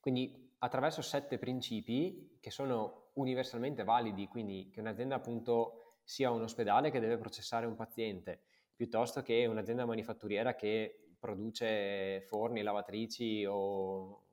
Quindi 0.00 0.54
attraverso 0.58 1.02
sette 1.02 1.38
principi 1.38 2.38
che 2.40 2.50
sono 2.50 3.10
universalmente 3.12 3.84
validi, 3.84 4.26
quindi 4.26 4.68
che 4.72 4.80
un'azienda 4.80 5.14
appunto 5.14 5.98
sia 6.02 6.32
un 6.32 6.42
ospedale 6.42 6.90
che 6.90 6.98
deve 6.98 7.16
processare 7.16 7.64
un 7.64 7.76
paziente, 7.76 8.40
piuttosto 8.74 9.22
che 9.22 9.46
un'azienda 9.46 9.86
manifatturiera 9.86 10.56
che 10.56 11.12
produce 11.16 12.22
forni, 12.22 12.62
lavatrici 12.62 13.44
o, 13.46 14.24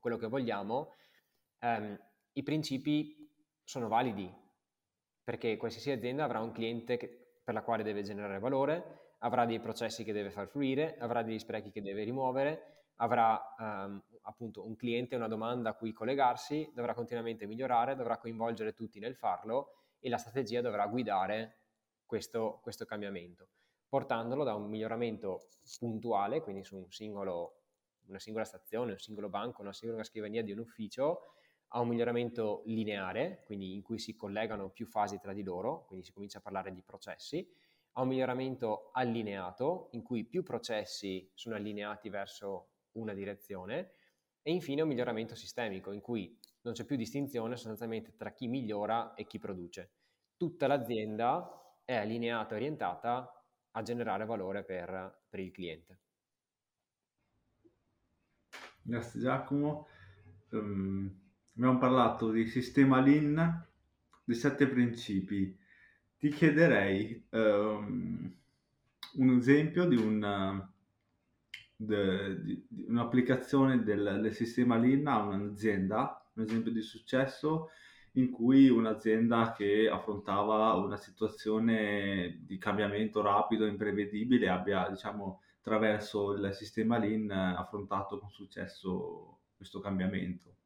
quello 0.00 0.16
che 0.16 0.26
vogliamo, 0.26 0.94
ehm, 1.60 1.96
i 2.32 2.42
principi 2.42 3.30
sono 3.62 3.86
validi 3.86 4.28
perché 5.22 5.56
qualsiasi 5.56 5.92
azienda 5.92 6.24
avrà 6.24 6.40
un 6.40 6.50
cliente 6.50 6.96
che, 6.96 7.38
per 7.44 7.54
la 7.54 7.62
quale 7.62 7.84
deve 7.84 8.02
generare 8.02 8.40
valore, 8.40 9.14
avrà 9.18 9.44
dei 9.46 9.60
processi 9.60 10.02
che 10.02 10.12
deve 10.12 10.30
far 10.30 10.48
fluire, 10.48 10.96
avrà 10.98 11.22
degli 11.22 11.38
sprechi 11.38 11.70
che 11.70 11.82
deve 11.82 12.02
rimuovere, 12.02 12.80
avrà 12.96 13.40
um, 13.58 14.02
appunto 14.22 14.66
un 14.66 14.76
cliente, 14.76 15.16
una 15.16 15.28
domanda 15.28 15.70
a 15.70 15.74
cui 15.74 15.92
collegarsi, 15.92 16.70
dovrà 16.74 16.94
continuamente 16.94 17.46
migliorare, 17.46 17.94
dovrà 17.94 18.18
coinvolgere 18.18 18.72
tutti 18.72 18.98
nel 18.98 19.14
farlo 19.14 19.74
e 20.00 20.08
la 20.08 20.18
strategia 20.18 20.60
dovrà 20.60 20.86
guidare 20.86 21.58
questo, 22.04 22.58
questo 22.62 22.84
cambiamento, 22.84 23.48
portandolo 23.88 24.42
da 24.42 24.54
un 24.54 24.68
miglioramento 24.68 25.48
puntuale, 25.78 26.40
quindi 26.40 26.64
su 26.64 26.76
un 26.76 26.90
singolo, 26.90 27.59
una 28.10 28.18
singola 28.18 28.44
stazione, 28.44 28.92
un 28.92 28.98
singolo 28.98 29.28
banco, 29.28 29.62
una 29.62 29.72
singola 29.72 30.04
scrivania 30.04 30.42
di 30.42 30.52
un 30.52 30.58
ufficio, 30.58 31.34
a 31.72 31.80
un 31.80 31.88
miglioramento 31.88 32.62
lineare, 32.66 33.42
quindi 33.44 33.74
in 33.74 33.82
cui 33.82 33.98
si 33.98 34.16
collegano 34.16 34.70
più 34.70 34.86
fasi 34.86 35.18
tra 35.18 35.32
di 35.32 35.42
loro, 35.42 35.84
quindi 35.86 36.04
si 36.04 36.12
comincia 36.12 36.38
a 36.38 36.42
parlare 36.42 36.72
di 36.72 36.82
processi, 36.82 37.48
a 37.92 38.02
un 38.02 38.08
miglioramento 38.08 38.90
allineato, 38.92 39.88
in 39.92 40.02
cui 40.02 40.24
più 40.24 40.42
processi 40.42 41.30
sono 41.34 41.54
allineati 41.54 42.08
verso 42.08 42.70
una 42.92 43.14
direzione, 43.14 43.92
e 44.42 44.52
infine 44.52 44.82
un 44.82 44.88
miglioramento 44.88 45.34
sistemico, 45.34 45.92
in 45.92 46.00
cui 46.00 46.36
non 46.62 46.74
c'è 46.74 46.84
più 46.84 46.96
distinzione 46.96 47.56
sostanzialmente 47.56 48.16
tra 48.16 48.32
chi 48.32 48.48
migliora 48.48 49.14
e 49.14 49.26
chi 49.26 49.38
produce. 49.38 49.92
Tutta 50.36 50.66
l'azienda 50.66 51.80
è 51.84 51.94
allineata 51.94 52.54
orientata 52.54 53.44
a 53.72 53.82
generare 53.82 54.24
valore 54.24 54.64
per, 54.64 55.24
per 55.28 55.40
il 55.40 55.52
cliente. 55.52 56.00
Grazie 58.90 59.20
Giacomo. 59.20 59.86
Um 60.50 61.20
abbiamo 61.56 61.78
parlato 61.78 62.30
di 62.30 62.46
sistema 62.46 63.00
Lean, 63.00 63.66
di 64.24 64.34
sette 64.34 64.66
principi. 64.66 65.56
Ti 66.18 66.28
chiederei 66.30 67.26
um, 67.30 68.34
un 69.16 69.30
esempio 69.36 69.86
di, 69.86 69.96
una, 69.96 70.72
de, 71.76 72.42
di, 72.42 72.64
di 72.66 72.86
un'applicazione 72.88 73.82
del, 73.82 74.20
del, 74.22 74.32
sistema 74.32 74.78
Lean 74.78 75.06
a 75.06 75.18
un'azienda, 75.18 76.30
un 76.34 76.42
esempio 76.44 76.72
di 76.72 76.82
successo 76.82 77.68
in 78.14 78.30
cui 78.30 78.68
un'azienda 78.70 79.52
che 79.54 79.88
affrontava 79.88 80.72
una 80.74 80.96
situazione 80.96 82.40
di 82.40 82.56
cambiamento 82.56 83.20
rapido 83.20 83.66
imprevedibile 83.66 84.48
abbia, 84.48 84.88
diciamo, 84.88 85.42
attraverso 85.60 86.32
il 86.32 86.52
sistema 86.54 86.98
Lean 86.98 87.30
affrontato 87.30 88.18
con 88.18 88.30
successo 88.30 89.42
questo 89.54 89.80
cambiamento. 89.80 90.56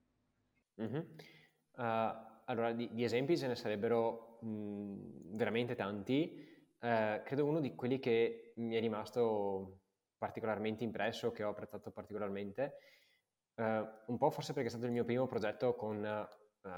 Mh-mh. 0.77 1.15
Uh, 1.77 2.33
allora 2.47 2.73
di 2.73 2.93
di 2.93 3.03
esempi 3.03 3.37
ce 3.37 3.49
ne 3.49 3.57
sarebbero, 3.57 4.39
mhmm, 4.43 5.37
veramente 5.37 5.75
tanti. 5.75 6.53
Ehm, 6.79 7.23
credo 7.25 7.47
uno 7.47 7.61
di 7.61 7.75
quelli 7.75 7.99
che 7.99 8.53
mi 8.57 8.75
è 8.77 8.81
rimasto 8.81 9.81
particolarmente 10.17 10.85
impresso, 10.85 11.33
che 11.33 11.43
ho 11.43 11.51
apprezzato 11.51 11.91
particolarmente, 11.91 12.75
ehm, 13.55 14.03
un 14.07 14.19
po' 14.19 14.31
forse 14.31 14.53
perché 14.53 14.69
è 14.69 14.71
stato 14.71 14.87
il 14.87 14.93
mio 14.93 15.05
primo 15.05 15.27
progetto 15.27 15.75
con 15.75 16.29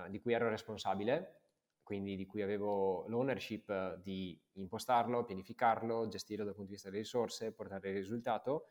di 0.08 0.20
cui 0.20 0.32
ero 0.32 0.48
responsabile, 0.48 1.45
quindi 1.86 2.16
di 2.16 2.26
cui 2.26 2.42
avevo 2.42 3.06
l'ownership 3.06 4.00
di 4.02 4.36
impostarlo, 4.54 5.24
pianificarlo, 5.24 6.08
gestirlo 6.08 6.44
dal 6.44 6.54
punto 6.54 6.70
di 6.70 6.74
vista 6.74 6.90
delle 6.90 7.02
risorse, 7.02 7.52
portare 7.52 7.90
il 7.90 7.94
risultato. 7.94 8.70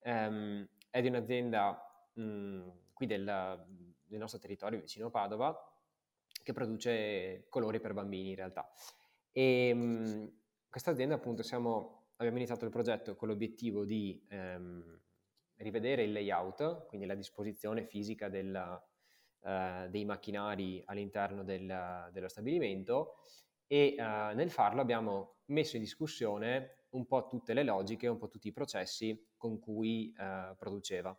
Ehm, 0.00 0.68
è 0.90 1.00
di 1.00 1.06
un'azienda, 1.06 2.10
mhmm, 2.14 2.72
qui 2.92 3.06
del 3.06 3.64
del 4.06 4.18
nostro 4.18 4.38
territorio 4.38 4.80
vicino 4.80 5.06
a 5.06 5.10
Padova 5.10 5.70
che 6.42 6.52
produce 6.52 7.46
colori 7.48 7.80
per 7.80 7.92
bambini 7.92 8.30
in 8.30 8.36
realtà. 8.36 8.72
E 9.32 9.74
mh, 9.74 10.32
questa 10.68 10.92
azienda 10.92 11.16
appunto 11.16 11.42
siamo, 11.42 12.10
abbiamo 12.16 12.36
iniziato 12.36 12.64
il 12.64 12.70
progetto 12.70 13.16
con 13.16 13.28
l'obiettivo 13.28 13.84
di 13.84 14.24
ehm, 14.28 15.00
rivedere 15.56 16.04
il 16.04 16.12
layout, 16.12 16.86
quindi 16.86 17.06
la 17.06 17.14
disposizione 17.14 17.84
fisica 17.84 18.28
della, 18.28 18.80
eh, 19.46 19.86
dei 19.90 20.04
macchinari 20.04 20.82
all'interno 20.86 21.44
del, 21.44 22.08
dello 22.12 22.28
stabilimento 22.28 23.18
e 23.66 23.94
eh, 23.96 24.34
nel 24.34 24.50
farlo 24.50 24.80
abbiamo 24.80 25.36
messo 25.46 25.76
in 25.76 25.82
discussione 25.82 26.86
un 26.90 27.06
po' 27.06 27.26
tutte 27.26 27.54
le 27.54 27.62
logiche, 27.62 28.08
un 28.08 28.18
po' 28.18 28.28
tutti 28.28 28.48
i 28.48 28.52
processi 28.52 29.28
con 29.36 29.58
cui 29.58 30.12
eh, 30.18 30.54
produceva. 30.58 31.16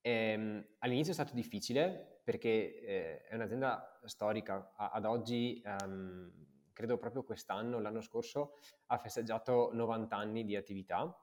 Ehm, 0.00 0.66
all'inizio 0.78 1.12
è 1.12 1.14
stato 1.14 1.34
difficile 1.34 2.20
perché 2.24 2.80
eh, 2.80 3.22
è 3.22 3.34
un'azienda 3.34 4.00
storica, 4.04 4.72
a, 4.76 4.90
ad 4.90 5.04
oggi 5.04 5.62
um, 5.64 6.30
credo 6.72 6.98
proprio 6.98 7.22
quest'anno, 7.22 7.78
l'anno 7.80 8.00
scorso, 8.00 8.58
ha 8.86 8.98
festeggiato 8.98 9.70
90 9.72 10.16
anni 10.16 10.44
di 10.44 10.56
attività, 10.56 11.16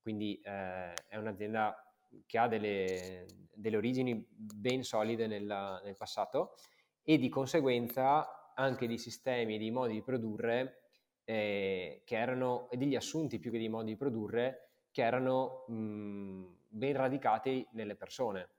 quindi 0.00 0.40
eh, 0.40 0.92
è 0.92 1.16
un'azienda 1.16 1.93
che 2.26 2.38
ha 2.38 2.48
delle, 2.48 3.26
delle 3.52 3.76
origini 3.76 4.26
ben 4.28 4.82
solide 4.82 5.26
nella, 5.26 5.80
nel 5.84 5.96
passato 5.96 6.56
e 7.02 7.18
di 7.18 7.28
conseguenza 7.28 8.52
anche 8.54 8.86
di 8.86 8.98
sistemi 8.98 9.56
e 9.56 9.58
di 9.58 9.70
modi 9.70 9.94
di 9.94 10.02
produrre 10.02 10.82
eh, 11.24 12.02
che 12.04 12.16
erano, 12.16 12.68
e 12.70 12.76
degli 12.76 12.94
assunti 12.94 13.38
più 13.38 13.50
che 13.50 13.58
di 13.58 13.68
modi 13.68 13.92
di 13.92 13.96
produrre 13.96 14.68
che 14.90 15.02
erano 15.02 15.64
mh, 15.66 16.44
ben 16.68 16.96
radicati 16.96 17.66
nelle 17.72 17.96
persone. 17.96 18.50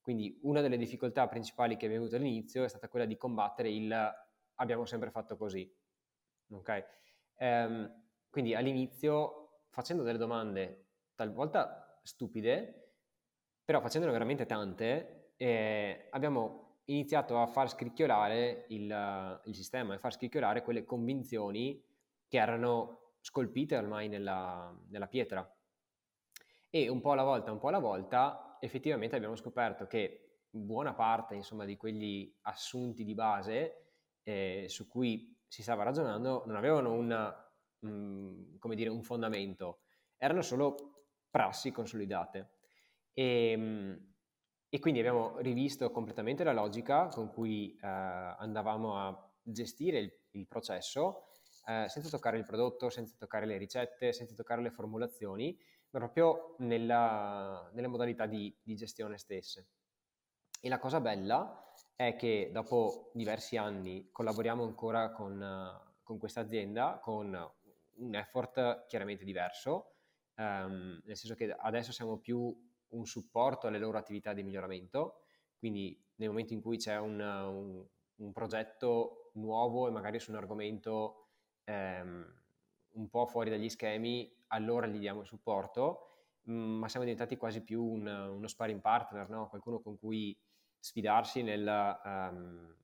Quindi 0.00 0.38
una 0.42 0.60
delle 0.60 0.76
difficoltà 0.76 1.28
principali 1.28 1.76
che 1.76 1.86
abbiamo 1.86 2.04
avuto 2.04 2.16
all'inizio 2.16 2.64
è 2.64 2.68
stata 2.68 2.88
quella 2.88 3.06
di 3.06 3.16
combattere 3.16 3.70
il 3.70 3.92
abbiamo 4.60 4.84
sempre 4.84 5.10
fatto 5.10 5.36
così. 5.36 5.70
Okay? 6.50 6.84
Ehm, 7.36 8.02
quindi 8.30 8.54
all'inizio, 8.54 9.62
facendo 9.68 10.02
delle 10.02 10.18
domande 10.18 10.86
talvolta 11.14 12.00
stupide, 12.02 12.89
però 13.70 13.80
facendone 13.80 14.10
veramente 14.10 14.46
tante, 14.46 15.34
eh, 15.36 16.08
abbiamo 16.10 16.78
iniziato 16.86 17.40
a 17.40 17.46
far 17.46 17.70
scricchiolare 17.70 18.64
il, 18.70 19.40
il 19.44 19.54
sistema, 19.54 19.94
a 19.94 19.98
far 19.98 20.12
scricchiolare 20.12 20.64
quelle 20.64 20.84
convinzioni 20.84 21.80
che 22.26 22.36
erano 22.36 23.12
scolpite 23.20 23.76
ormai 23.76 24.08
nella, 24.08 24.76
nella 24.88 25.06
pietra. 25.06 25.48
E 26.68 26.88
un 26.88 27.00
po' 27.00 27.12
alla 27.12 27.22
volta, 27.22 27.52
un 27.52 27.60
po' 27.60 27.68
alla 27.68 27.78
volta, 27.78 28.56
effettivamente 28.58 29.14
abbiamo 29.14 29.36
scoperto 29.36 29.86
che 29.86 30.46
buona 30.50 30.92
parte, 30.92 31.36
insomma, 31.36 31.64
di 31.64 31.76
quegli 31.76 32.36
assunti 32.40 33.04
di 33.04 33.14
base 33.14 33.92
eh, 34.24 34.64
su 34.66 34.88
cui 34.88 35.38
si 35.46 35.62
stava 35.62 35.84
ragionando 35.84 36.42
non 36.44 36.56
avevano 36.56 36.92
una, 36.92 37.28
mh, 37.78 37.88
mm, 37.88 38.72
dire, 38.74 38.90
un 38.90 39.04
fondamento, 39.04 39.82
erano 40.16 40.42
solo 40.42 41.04
prassi 41.30 41.70
consolidate. 41.70 42.54
E, 43.12 43.50
ehm, 43.50 44.08
e 44.68 44.78
quindi 44.78 45.00
abbiamo 45.00 45.38
rivisto 45.38 45.90
completamente 45.90 46.44
la 46.44 46.52
logica 46.52 47.08
con 47.08 47.28
cui 47.28 47.74
eh, 47.74 47.86
andavamo 47.86 48.96
a 48.96 49.32
gestire 49.42 49.98
il, 49.98 50.12
il 50.32 50.46
processo 50.46 51.30
eh, 51.66 51.88
senza 51.88 52.08
toccare 52.08 52.38
il 52.38 52.44
prodotto, 52.44 52.88
senza 52.88 53.14
toccare 53.18 53.46
le 53.46 53.56
ricette, 53.56 54.12
senza 54.12 54.34
toccare 54.34 54.62
le 54.62 54.70
formulazioni, 54.70 55.58
ma 55.90 55.98
proprio 55.98 56.54
nella, 56.58 57.68
nelle 57.72 57.86
modalità 57.88 58.26
di, 58.26 58.54
di 58.62 58.74
gestione 58.76 59.18
stesse. 59.18 59.66
E 60.60 60.68
la 60.68 60.78
cosa 60.78 61.00
bella 61.00 61.72
è 61.96 62.16
che 62.16 62.50
dopo 62.52 63.10
diversi 63.14 63.56
anni 63.56 64.08
collaboriamo 64.10 64.62
ancora 64.62 65.10
con, 65.10 65.80
con 66.02 66.18
questa 66.18 66.40
azienda 66.40 66.98
con 67.02 67.52
un 67.96 68.14
effort 68.14 68.86
chiaramente 68.86 69.24
diverso, 69.24 69.94
ehm, 70.36 71.02
nel 71.04 71.16
senso 71.16 71.34
che 71.34 71.52
adesso 71.52 71.92
siamo 71.92 72.18
più 72.18 72.56
un 72.90 73.06
supporto 73.06 73.66
alle 73.66 73.78
loro 73.78 73.98
attività 73.98 74.32
di 74.32 74.42
miglioramento, 74.42 75.22
quindi 75.58 75.98
nel 76.16 76.28
momento 76.28 76.52
in 76.52 76.60
cui 76.60 76.76
c'è 76.76 76.98
un, 76.98 77.20
un, 77.20 77.84
un 78.16 78.32
progetto 78.32 79.30
nuovo 79.34 79.88
e 79.88 79.90
magari 79.90 80.18
su 80.18 80.30
un 80.30 80.36
argomento 80.36 81.28
ehm, 81.64 82.40
un 82.92 83.08
po' 83.08 83.26
fuori 83.26 83.50
dagli 83.50 83.68
schemi, 83.68 84.30
allora 84.48 84.86
gli 84.86 84.98
diamo 84.98 85.24
supporto, 85.24 86.28
mm, 86.50 86.78
ma 86.78 86.88
siamo 86.88 87.04
diventati 87.04 87.36
quasi 87.36 87.62
più 87.62 87.82
un, 87.82 88.06
uno 88.06 88.46
sparring 88.46 88.80
partner, 88.80 89.28
no? 89.28 89.48
qualcuno 89.48 89.80
con 89.80 89.98
cui 89.98 90.36
sfidarsi 90.78 91.42
nel 91.42 92.00
um, 92.04 92.74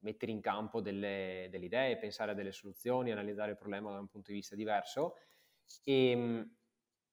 mettere 0.00 0.30
in 0.30 0.40
campo 0.40 0.80
delle, 0.80 1.48
delle, 1.50 1.64
idee, 1.64 1.98
pensare 1.98 2.32
a 2.32 2.34
delle 2.34 2.52
soluzioni, 2.52 3.10
analizzare 3.10 3.52
il 3.52 3.56
problema 3.56 3.90
da 3.90 3.98
un 3.98 4.08
punto 4.08 4.30
di 4.30 4.36
vista 4.36 4.54
diverso. 4.54 5.16
E, 5.84 6.10
ehm, 6.10 6.56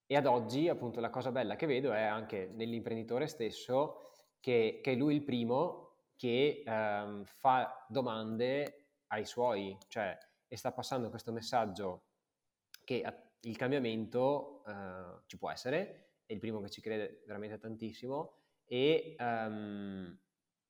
e 0.07 0.15
ad 0.15 0.25
oggi, 0.25 0.67
appunto, 0.69 1.00
la 1.00 1.09
cosa 1.09 1.31
bella 1.31 1.55
che 1.55 1.65
vedo 1.65 1.91
è 1.91 2.03
anche 2.03 2.47
nell'imprenditore 2.53 3.27
stesso 3.27 4.12
che, 4.39 4.79
che 4.83 4.91
è 4.91 4.95
lui 4.95 5.15
il 5.15 5.24
primo 5.24 5.85
che 6.15 6.63
um, 6.65 7.24
fa 7.25 7.85
domande 7.89 8.89
ai 9.07 9.25
suoi, 9.25 9.77
cioè, 9.88 10.17
e 10.47 10.57
sta 10.57 10.71
passando 10.71 11.09
questo 11.09 11.31
messaggio 11.31 12.03
che 12.83 13.03
il 13.41 13.57
cambiamento 13.57 14.62
uh, 14.65 15.21
ci 15.25 15.38
può 15.38 15.50
essere, 15.50 16.12
è 16.25 16.33
il 16.33 16.39
primo 16.39 16.62
che 16.62 16.69
ci 16.69 16.81
crede 16.81 17.24
veramente 17.25 17.57
tantissimo 17.57 18.38
e 18.65 19.15
um, 19.19 20.17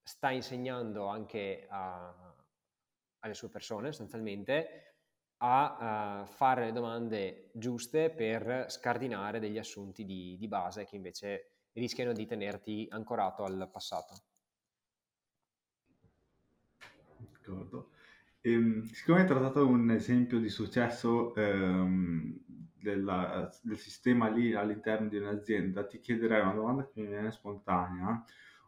sta 0.02 0.32
insegnando 0.32 1.08
anche 1.08 1.66
a, 1.70 2.36
alle 3.20 3.34
sue 3.34 3.50
persone 3.50 3.88
sostanzialmente 3.88 4.95
a 5.38 6.24
uh, 6.24 6.26
fare 6.26 6.66
le 6.66 6.72
domande 6.72 7.50
giuste 7.54 8.10
per 8.10 8.66
scardinare 8.70 9.40
degli 9.40 9.58
assunti 9.58 10.06
di, 10.06 10.38
di 10.38 10.48
base 10.48 10.86
che 10.86 10.96
invece 10.96 11.50
rischiano 11.74 12.14
di 12.14 12.26
tenerti 12.26 12.88
ancorato 12.90 13.44
al 13.44 13.70
passato. 13.72 14.16
D'accordo. 17.18 17.90
Ehm, 18.42 18.84
siccome 18.86 19.22
hai 19.22 19.28
trattato 19.28 19.68
un 19.68 19.90
esempio 19.92 20.40
di 20.40 20.50
successo 20.50 21.34
ehm, 21.36 22.38
della, 22.80 23.50
del 23.62 23.78
sistema 23.78 24.30
lì 24.30 24.54
all'interno 24.54 25.10
di 25.10 25.18
un'azienda, 25.18 25.86
ti 25.86 26.00
chiederei 26.00 26.42
una 26.42 26.54
domanda 26.54 26.86
che 26.88 27.02
mi 27.02 27.08
viene 27.08 27.32
spontanea, 27.32 28.24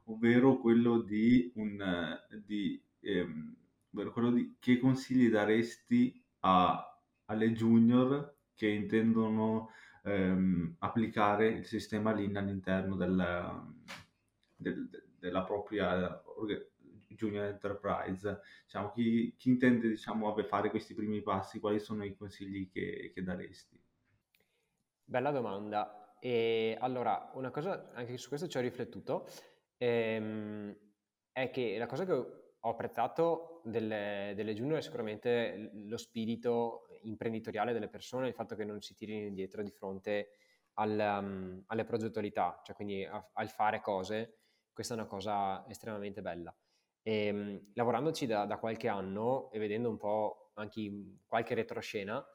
ovvero 0.05 0.57
quello 0.57 1.01
di, 1.01 1.51
un, 1.55 2.17
di, 2.43 2.81
ehm, 3.01 3.55
ovvero 3.91 4.12
quello 4.12 4.31
di 4.31 4.55
che 4.59 4.79
consigli 4.79 5.29
daresti 5.29 6.25
a, 6.48 7.01
alle 7.25 7.51
junior 7.51 8.36
che 8.54 8.68
intendono 8.68 9.72
ehm, 10.04 10.77
applicare 10.80 11.48
il 11.50 11.66
sistema 11.66 12.13
Lean 12.13 12.38
all'interno 12.38 12.96
del, 12.96 13.74
del, 14.55 14.90
della 15.20 15.44
propria 15.44 16.22
junior 17.10 17.46
enterprise. 17.46 18.40
Diciamo, 18.64 18.92
chi, 18.92 19.36
chi, 19.38 19.50
intende 19.50 19.90
diciamo, 19.90 20.33
fare 20.44 20.70
questi 20.70 20.94
primi 20.94 21.22
passi, 21.22 21.60
quali 21.60 21.79
sono 21.79 22.05
i 22.05 22.16
consigli 22.16 22.70
che, 22.72 23.12
che 23.14 23.24
daresti? 23.24 23.79
Bella 25.03 25.31
domanda. 25.31 26.16
E 26.20 26.77
allora, 26.79 27.29
una 27.33 27.51
cosa, 27.51 27.92
anche 27.94 28.18
su 28.18 28.29
questo 28.29 28.48
ci 28.48 28.57
ho 28.57 28.62
riflettuto, 28.62 29.27
ehm, 29.77 30.75
è 31.31 31.50
che 31.51 31.77
la 31.77 31.86
cosa 31.86 32.05
che 32.05 32.36
ho 32.61 32.70
apprezzato 32.70 33.61
delle, 33.63 34.33
delle 34.35 34.53
junior 34.53 34.81
sicuramente 34.81 35.72
lo 35.74 35.98
spirito 35.98 36.87
imprenditoriale 37.03 37.74
delle 37.74 37.87
persone, 37.87 38.27
il 38.27 38.33
fatto 38.33 38.55
che 38.55 38.65
non 38.65 38.81
si 38.81 38.93
tirino 38.93 39.25
indietro 39.25 39.61
di 39.61 39.72
fronte 39.72 40.29
al, 40.74 41.20
um, 41.22 41.63
alle 41.67 41.85
progettualità, 41.85 42.59
cioè 42.63 42.75
quindi 42.75 43.03
a, 43.05 43.29
al 43.33 43.50
fare 43.50 43.81
cose, 43.81 44.39
questa 44.74 44.93
è 44.93 44.98
una 44.98 45.07
cosa 45.07 45.65
estremamente 45.67 46.22
bella. 46.22 46.55
E, 47.01 47.29
um, 47.29 47.72
lavorandoci 47.74 48.25
da, 48.25 48.46
da, 48.46 48.57
qualche 48.57 48.87
anno 48.87 49.50
e 49.51 49.59
vedendo 49.59 49.89
un 49.89 49.98
po' 49.98 50.51
anche 50.55 51.20
qualche 51.25 51.55
retroscena, 51.55 52.25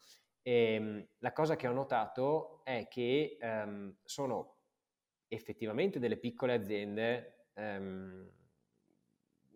e, 0.40 0.78
um, 0.78 1.06
la 1.18 1.32
cosa 1.32 1.56
che 1.56 1.68
ho 1.68 1.72
notato 1.72 2.64
è 2.64 2.88
che 2.88 3.36
um, 3.40 3.94
sono 4.02 4.56
effettivamente 5.28 5.98
delle 5.98 6.18
piccole 6.18 6.54
aziende 6.54 7.48
um, 7.54 8.28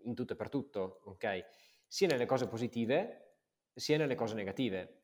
in 0.06 0.14
tutto 0.14 0.32
e 0.32 0.36
per 0.36 0.48
tutto, 0.48 1.02
ok? 1.04 1.44
Sia 1.86 2.08
nelle 2.08 2.26
cose 2.26 2.48
positive 2.48 3.26
sia 3.76 3.98
nelle 3.98 4.14
cose 4.14 4.34
negative. 4.34 5.02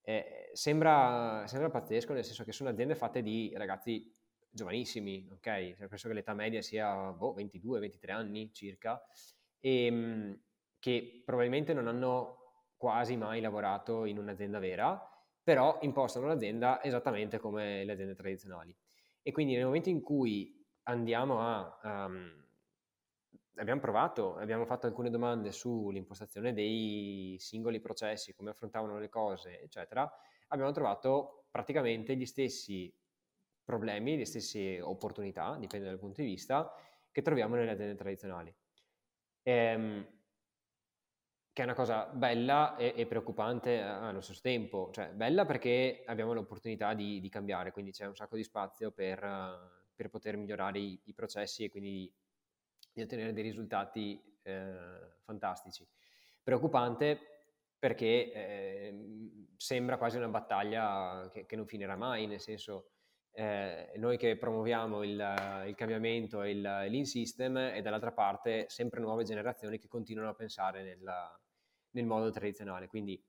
Eh, 0.00 0.50
sembra, 0.52 1.44
sembra, 1.46 1.70
pazzesco 1.70 2.12
nel 2.12 2.24
senso 2.24 2.44
che 2.44 2.52
sono 2.52 2.70
aziende 2.70 2.94
fatte 2.94 3.22
di 3.22 3.52
ragazzi 3.54 4.10
giovanissimi, 4.50 5.28
ok? 5.30 5.74
Cioè, 5.76 5.88
penso 5.88 6.08
che 6.08 6.14
l'età 6.14 6.34
media 6.34 6.62
sia 6.62 7.12
boh, 7.12 7.34
22-23 7.34 8.10
anni 8.10 8.52
circa, 8.52 9.02
e 9.60 9.86
ehm, 9.86 10.40
che 10.78 11.22
probabilmente 11.24 11.72
non 11.72 11.86
hanno 11.86 12.70
quasi 12.76 13.16
mai 13.16 13.40
lavorato 13.40 14.04
in 14.04 14.18
un'azienda 14.18 14.58
vera, 14.58 15.00
però 15.42 15.78
impostano 15.82 16.26
l'azienda 16.26 16.82
esattamente 16.82 17.38
come 17.38 17.84
le 17.84 17.92
aziende 17.92 18.14
tradizionali. 18.14 18.74
E 19.22 19.32
quindi 19.32 19.54
nel 19.54 19.64
momento 19.64 19.88
in 19.88 20.00
cui 20.02 20.64
andiamo 20.84 21.40
a... 21.40 22.06
Um, 22.06 22.42
abbiamo 23.56 23.80
provato, 23.80 24.36
abbiamo 24.36 24.64
fatto 24.64 24.86
alcune 24.86 25.10
domande 25.10 25.52
sull'impostazione 25.52 26.52
dei 26.52 27.36
singoli 27.38 27.80
processi, 27.80 28.34
come 28.34 28.50
affrontavano 28.50 28.98
le 28.98 29.08
cose, 29.08 29.60
eccetera, 29.60 30.10
abbiamo 30.48 30.72
trovato 30.72 31.46
praticamente 31.50 32.16
gli 32.16 32.26
stessi 32.26 32.92
problemi, 33.64 34.16
le 34.16 34.26
stesse 34.26 34.80
opportunità, 34.80 35.56
dipende 35.58 35.86
dal 35.86 35.98
punto 35.98 36.20
di 36.20 36.26
vista, 36.26 36.72
che 37.10 37.22
troviamo 37.22 37.54
nelle 37.54 37.70
aziende 37.70 37.94
tradizionali. 37.94 38.54
Ehm, 39.42 40.06
che 41.54 41.62
è 41.62 41.64
una 41.64 41.74
cosa 41.74 42.06
bella 42.06 42.74
e, 42.76 42.94
e, 42.96 43.06
preoccupante 43.06 43.80
allo 43.80 44.20
stesso 44.20 44.40
tempo, 44.42 44.90
cioè 44.92 45.12
bella 45.12 45.44
perché 45.44 46.02
abbiamo 46.04 46.32
l'opportunità 46.32 46.94
di, 46.94 47.20
di 47.20 47.28
cambiare, 47.28 47.70
quindi 47.70 47.92
c'è 47.92 48.06
un 48.06 48.16
sacco 48.16 48.34
di 48.34 48.42
spazio 48.42 48.90
per, 48.90 49.20
per 49.94 50.10
poter 50.10 50.36
migliorare 50.36 50.80
i, 50.80 51.00
i, 51.04 51.14
processi 51.14 51.62
e 51.62 51.70
quindi 51.70 52.12
di 52.94 53.02
ottenere 53.02 53.32
dei 53.32 53.42
risultati 53.42 54.22
eh, 54.42 55.16
fantastici. 55.24 55.86
Preoccupante 56.42 57.18
perché 57.78 58.32
eh, 58.32 58.94
sembra 59.56 59.98
quasi 59.98 60.16
una 60.16 60.28
battaglia 60.28 61.28
che, 61.32 61.44
che, 61.44 61.56
non 61.56 61.66
finirà 61.66 61.96
mai, 61.96 62.26
nel 62.26 62.40
senso 62.40 62.92
eh, 63.32 63.92
noi 63.96 64.16
che 64.16 64.36
promuoviamo 64.36 65.02
il, 65.02 65.64
il 65.66 65.74
cambiamento 65.74 66.42
e 66.42 66.50
il 66.52 66.64
e 66.64 67.82
dall'altra 67.82 68.12
parte 68.12 68.66
sempre 68.68 69.00
nuove 69.00 69.24
generazioni 69.24 69.78
che 69.78 69.88
continuano 69.88 70.30
a 70.30 70.34
pensare 70.34 70.82
nel, 70.82 71.02
nel 71.90 72.06
modo 72.06 72.30
tradizionale, 72.30 72.86
quindi 72.86 73.22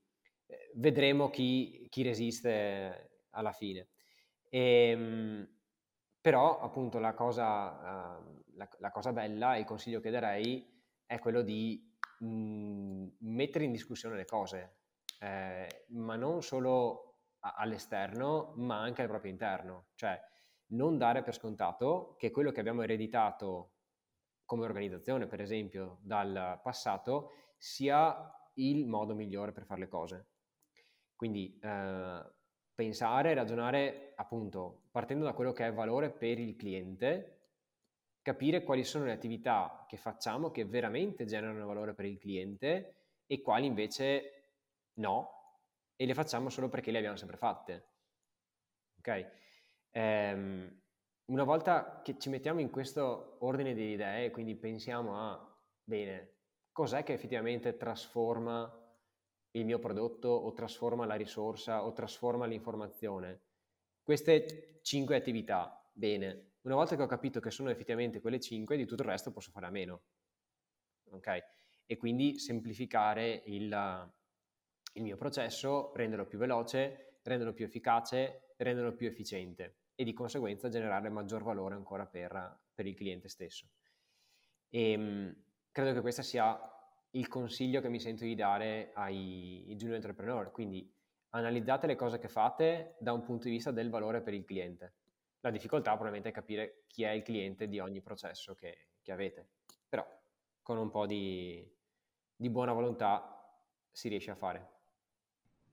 eh, 0.46 0.72
vedremo 0.76 1.30
chi, 1.30 1.88
chi, 1.90 2.04
resiste 2.04 3.24
alla 3.32 3.52
fine. 3.52 3.90
E, 4.50 4.90
ehm, 4.90 5.50
però 6.22 6.60
appunto 6.60 6.98
la 7.00 7.14
cosa, 7.14 8.18
uh, 8.18 8.35
la, 8.56 8.68
la 8.80 8.92
cosa 8.92 9.14
bella 9.14 9.56
e 9.56 9.60
il 9.60 9.66
consiglio 9.66 10.00
che 10.00 10.10
darei 10.10 10.74
è 11.06 11.20
quello 11.20 11.42
di 11.42 11.94
mh, 12.20 12.28
mm, 12.28 13.08
mettere 13.20 13.66
in 13.66 13.72
discussione 13.72 14.16
le 14.16 14.26
cose, 14.26 14.78
eh, 15.20 15.86
ma 15.90 16.16
non 16.16 16.42
solo 16.42 17.20
a, 17.40 17.54
all'esterno, 17.58 18.54
ma 18.58 18.80
anche 18.82 19.02
al 19.02 19.08
proprio 19.08 19.32
interno. 19.32 19.88
Cioè, 19.96 20.20
non 20.68 20.98
dare 20.98 21.22
per 21.24 21.36
scontato 21.36 22.16
che 22.18 22.32
quello 22.32 22.52
che 22.52 22.60
abbiamo 22.60 22.82
ereditato 22.82 23.72
come 24.46 24.66
organizzazione, 24.66 25.28
per 25.28 25.42
esempio, 25.42 26.00
dal 26.02 26.60
passato, 26.64 27.32
sia 27.58 28.32
il 28.56 28.88
modo 28.88 29.16
migliore 29.16 29.52
per 29.52 29.66
fare 29.66 29.82
le 29.82 29.88
cose. 29.88 30.28
Quindi 31.16 31.58
eh, 31.62 32.34
pensare, 32.74 33.34
ragionare 33.34 34.14
appunto 34.16 34.84
partendo 34.92 35.24
da 35.24 35.34
quello 35.34 35.54
che 35.54 35.66
è 35.66 35.74
valore 35.74 36.12
per 36.12 36.40
il 36.40 36.56
cliente, 36.56 37.35
capire 38.26 38.64
quali 38.64 38.84
sono 38.84 39.06
le 39.06 39.12
attività 39.12 39.86
che 39.88 39.98
facciamo 39.98 40.50
che 40.50 40.66
veramente 40.66 41.26
generano 41.26 41.68
valore 41.68 41.94
per 41.94 42.06
il 42.06 42.18
cliente 42.18 42.96
e 43.28 43.40
quali 43.44 43.68
invece 43.68 44.54
no 44.94 45.60
e 45.96 46.08
le 46.08 46.16
facciamo 46.16 46.50
solo 46.50 46.68
perché 46.68 46.90
le 46.90 46.98
abbiamo 46.98 47.18
sempre 47.18 47.38
fatte. 47.38 47.90
Ok? 48.98 49.32
Ehm, 49.92 50.82
una 51.26 51.44
volta 51.44 52.02
che 52.04 52.18
ci 52.18 52.30
mettiamo 52.30 52.62
in 52.62 52.72
questo 52.72 53.38
ordine 53.42 53.76
di 53.76 53.92
idee, 53.92 54.32
quindi 54.32 54.56
pensiamo 54.56 55.22
a, 55.22 55.60
bene, 55.84 56.38
cos'è 56.72 57.04
che 57.04 57.14
effettivamente 57.14 57.78
trasforma 57.78 58.68
il 59.52 59.66
mio 59.66 59.78
prodotto 59.78 60.30
o 60.30 60.52
trasforma 60.52 61.06
la 61.06 61.14
risorsa 61.14 61.86
o 61.86 61.94
trasforma 61.94 62.48
l'informazione? 62.48 63.42
Queste 64.02 64.80
cinque 64.82 65.16
attività, 65.16 65.88
bene, 65.94 66.54
una 66.66 66.76
volta 66.76 66.96
che 66.96 67.02
ho 67.02 67.08
capito 67.08 67.40
che 67.40 67.52
sono 67.52 67.70
effettivamente 67.70 68.20
quelle 68.20 68.40
cinque, 68.40 68.76
di 68.76 68.86
tutto 68.86 69.04
il 69.04 69.10
resto 69.10 69.32
posso 69.32 69.52
fare 69.52 69.68
a 69.68 69.72
meno. 69.72 70.02
Ok? 71.12 71.44
E 71.86 71.98
quindi 71.98 72.40
semplificare 72.40 73.44
il, 73.46 74.14
il 74.94 75.04
mio 75.04 75.16
processo, 75.16 75.94
renderlo 75.94 76.26
più 76.26 76.40
veloce, 76.40 77.20
renderlo 77.24 77.54
più 77.54 77.66
efficace, 77.66 78.54
renderlo 78.58 78.94
più 78.96 79.08
efficiente 79.08 79.78
e 79.94 80.04
di 80.04 80.14
conseguenza 80.14 80.68
generare 80.68 81.10
maggior 81.10 81.44
valore 81.44 81.76
ancora 81.76 82.06
per, 82.08 82.60
per 82.74 82.88
il 82.88 82.96
cliente 82.96 83.30
stesso. 83.30 83.68
E 84.70 84.92
ehm, 84.92 85.44
credo 85.72 85.94
che 85.94 86.02
questo 86.02 86.24
sia 86.24 86.60
il 87.12 87.28
consiglio 87.28 87.80
che 87.80 87.90
mi 87.90 88.00
sento 88.00 88.24
di 88.24 88.36
dare 88.36 88.92
ai 88.96 89.64
junior 89.78 89.96
entrepreneur, 89.96 90.52
quindi 90.52 90.92
analizzate 91.30 91.86
le 91.88 91.96
cose 91.96 92.18
che 92.18 92.28
fate 92.28 92.96
da 93.00 93.14
un 93.14 93.22
punto 93.22 93.46
di 93.46 93.52
vista 93.52 93.72
del 93.72 93.90
valore 93.90 94.22
per 94.22 94.34
il 94.34 94.46
cliente. 94.46 94.96
La 95.46 95.52
difficoltà 95.52 95.92
probabilmente 95.92 96.30
è 96.30 96.32
capire 96.32 96.86
chi 96.88 97.04
è 97.04 97.12
il 97.12 97.22
cliente 97.22 97.68
di 97.68 97.78
ogni 97.78 98.02
processo 98.02 98.56
che, 98.56 98.88
che 99.04 99.12
avete, 99.12 99.50
però 99.88 100.04
con 100.64 100.80
un 100.80 100.90
po' 100.90 101.06
di, 101.06 101.64
di 102.36 102.50
buona 102.50 102.74
volontà 102.74 103.48
si 103.92 104.10
riesce 104.10 104.32
a 104.32 104.36
fare. 104.36 104.70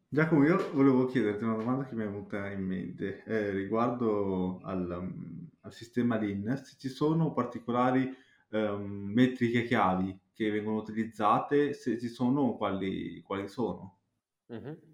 Giacomo, 0.09 0.45
io 0.45 0.71
volevo 0.75 1.07
chiederti 1.07 1.45
una 1.45 1.57
domanda 1.57 1.87
che 1.87 1.95
mi 1.95 2.03
è 2.03 2.07
venuta 2.07 2.51
in 2.51 2.61
mente 2.61 3.25
eh, 3.25 3.49
riguardo 3.49 4.61
al, 4.63 4.91
um, 4.91 5.49
al 5.63 5.73
sistema 5.73 6.19
Lean, 6.19 6.55
se 6.63 6.77
ci 6.77 6.91
sono 6.91 7.33
particolari 7.33 8.15
um, 8.51 9.11
metriche 9.11 9.65
chiavi 9.65 10.21
che 10.35 10.51
vengono 10.51 10.77
utilizzate, 10.77 11.73
se 11.73 11.99
ci 11.99 12.09
sono, 12.09 12.59
quali, 12.59 13.23
quali 13.23 13.49
sono? 13.49 14.01
Mm-hmm. 14.53 14.92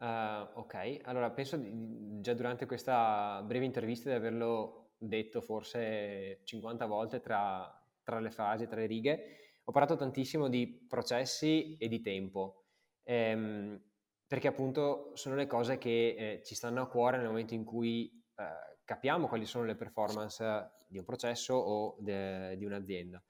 Uh, 0.00 0.46
ok, 0.54 1.00
allora 1.02 1.30
penso 1.30 1.56
di, 1.56 2.20
già 2.20 2.32
durante 2.32 2.66
questa 2.66 3.42
breve 3.44 3.64
intervista 3.64 4.08
di 4.08 4.14
averlo 4.14 4.92
detto 4.96 5.40
forse 5.40 6.40
50 6.44 6.86
volte 6.86 7.20
tra, 7.20 7.68
tra 8.04 8.20
le 8.20 8.30
frasi, 8.30 8.68
tra 8.68 8.78
le 8.78 8.86
righe, 8.86 9.20
ho 9.64 9.72
parlato 9.72 9.96
tantissimo 9.96 10.48
di 10.48 10.86
processi 10.88 11.76
e 11.78 11.88
di 11.88 12.00
tempo. 12.00 12.64
Ehm, 13.02 13.82
perché 14.26 14.46
appunto 14.46 15.12
sono 15.14 15.34
le 15.34 15.46
cose 15.46 15.78
che 15.78 16.14
eh, 16.16 16.42
ci 16.44 16.54
stanno 16.54 16.82
a 16.82 16.88
cuore 16.88 17.16
nel 17.16 17.26
momento 17.26 17.54
in 17.54 17.64
cui 17.64 18.22
eh, 18.36 18.78
capiamo 18.84 19.26
quali 19.26 19.46
sono 19.46 19.64
le 19.64 19.74
performance 19.74 20.70
di 20.86 20.98
un 20.98 21.04
processo 21.04 21.54
o 21.54 21.96
de, 21.98 22.56
di 22.56 22.64
un'azienda. 22.64 23.22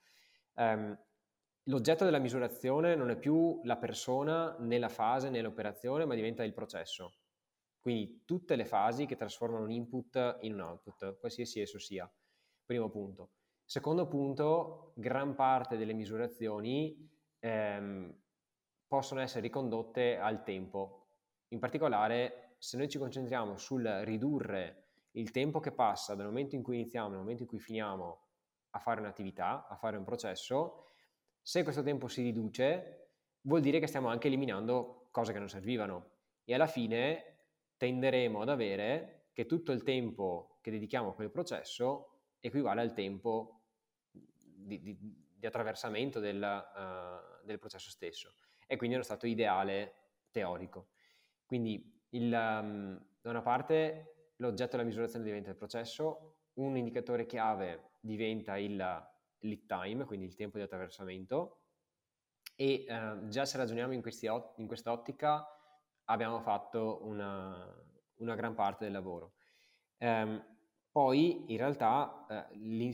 Um, 0.55 0.99
l'oggetto 1.69 2.05
della 2.05 2.19
misurazione 2.19 2.95
non 2.95 3.11
è 3.11 3.17
più 3.17 3.61
la 3.65 3.77
persona 3.77 4.57
né 4.59 4.79
la 4.79 4.89
fase 4.89 5.31
né 5.31 5.41
l'operazione, 5.41 6.05
ma 6.05 6.15
diventa 6.15 6.43
il 6.45 6.53
processo. 6.53 7.15
Quindi 7.81 8.23
tutte 8.25 8.57
le 8.57 8.65
fasi 8.65 9.07
che 9.07 9.17
trasformano 9.17 9.65
un 9.65 9.71
input 9.71 10.39
in 10.41 10.55
un 10.55 10.61
output, 10.61 11.19
qualsiasi 11.19 11.61
esso 11.61 11.79
sia. 11.79 12.11
Primo 12.65 12.91
punto. 12.91 13.33
Secondo 13.65 14.09
punto, 14.09 14.93
gran 14.97 15.35
parte 15.35 15.77
delle 15.77 15.93
misurazioni 15.93 17.09
ehm, 17.39 18.15
possono 18.87 19.21
essere 19.21 19.43
ricondotte 19.43 20.19
al 20.19 20.43
tempo. 20.43 21.07
In 21.49 21.59
particolare, 21.59 22.57
se 22.59 22.77
noi 22.77 22.89
ci 22.89 22.99
concentriamo 22.99 23.57
sul 23.57 23.85
ridurre 24.05 24.87
il 25.13 25.31
tempo 25.31 25.61
che 25.61 25.73
passa 25.73 26.15
dal 26.15 26.27
momento 26.27 26.55
in 26.55 26.63
cui 26.63 26.77
iniziamo 26.77 27.09
al 27.09 27.17
momento 27.17 27.43
in 27.43 27.49
cui 27.49 27.59
finiamo 27.59 28.27
a 28.71 28.79
fare 28.79 29.01
un'attività, 29.01 29.67
a 29.67 29.77
fare 29.77 29.97
un 29.97 30.05
processo, 30.05 30.85
se 31.49 31.63
questo 31.63 31.83
tempo 31.83 32.09
si 32.09 32.21
riduce, 32.21 33.13
vuol 33.41 33.63
dire 33.63 33.81
che 33.81 33.87
stiamo 33.87 34.09
anche 34.09 34.27
eliminando 34.27 35.09
cose 35.11 35.33
che 35.33 35.39
non 35.39 35.49
servivano. 35.49 36.11
E 36.45 36.53
alla 36.53 36.67
fine 36.67 37.37
tenderemo 37.79 38.43
ad 38.43 38.51
avere 38.51 39.29
che 39.33 39.47
tutto 39.47 39.73
il 39.73 39.83
tempo 39.83 40.59
che 40.61 40.71
dedichiamo 40.71 41.09
a 41.09 41.15
quel 41.15 41.31
processo 41.31 42.35
equivale 42.39 42.83
al 42.83 42.93
tempo 42.93 43.63
di, 44.11 44.79
di, 44.83 44.99
di 45.39 45.47
attraversamento 45.47 46.21
del, 46.21 46.37
uh, 46.37 47.47
del 47.47 47.59
processo 47.59 47.89
stesso. 47.89 48.35
E 48.67 48.77
quindi 48.77 48.97
è 48.97 48.99
uno 48.99 49.07
stato 49.07 49.27
ideale 49.27 49.95
teorico. 50.31 50.89
Quindi 51.47 52.05
il, 52.11 52.25
um, 52.25 53.03
da 53.23 53.31
una 53.31 53.41
parte 53.41 54.33
l'oggetto 54.37 54.73
della 54.73 54.87
misurazione 54.87 55.25
diventa 55.25 55.49
il 55.49 55.57
processo, 55.57 56.41
un 56.57 56.77
indicatore 56.77 57.25
chiave 57.25 57.93
diventa 58.01 58.59
il 58.59 59.17
lead 59.41 59.67
time, 59.67 60.05
quindi 60.05 60.27
il 60.27 60.35
tempo 60.35 60.57
di 60.59 60.65
attraversamento 60.65 61.63
e 62.57 62.87
uh, 62.89 63.29
già 63.29 63.45
se 63.45 63.57
ragioniamo 63.57 63.93
in, 63.93 64.03
ot- 64.31 64.59
in 64.59 64.67
questa 64.67 64.91
ottica 64.91 65.47
abbiamo 66.05 66.41
fatto 66.41 67.01
una, 67.05 67.73
una, 68.17 68.35
gran 68.35 68.55
parte 68.55 68.85
del 68.85 68.93
lavoro. 68.93 69.35
Um, 69.99 70.45
poi 70.91 71.53
in 71.53 71.57
realtà 71.57 72.27
uh, 72.29 72.57
l'in 72.57 72.93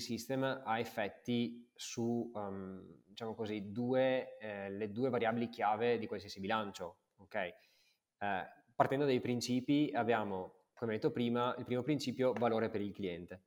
ha 0.64 0.78
effetti 0.78 1.70
su 1.74 2.30
um, 2.34 3.02
diciamo 3.14 3.34
così, 3.34 3.70
due, 3.70 4.36
eh, 4.38 4.70
le 4.70 4.90
due 4.90 5.08
variabili 5.08 5.48
chiave 5.48 5.98
di 5.98 6.06
qualsiasi 6.06 6.40
bilancio. 6.40 6.98
Okay? 7.18 7.54
Eh, 8.18 8.46
partendo 8.74 9.06
dai 9.06 9.20
principi 9.20 9.90
abbiamo, 9.94 10.64
come 10.74 10.94
detto 10.94 11.12
prima, 11.12 11.54
il 11.56 11.64
primo 11.64 11.82
principio 11.82 12.32
valore 12.32 12.68
per 12.68 12.80
il 12.80 12.92
cliente. 12.92 13.42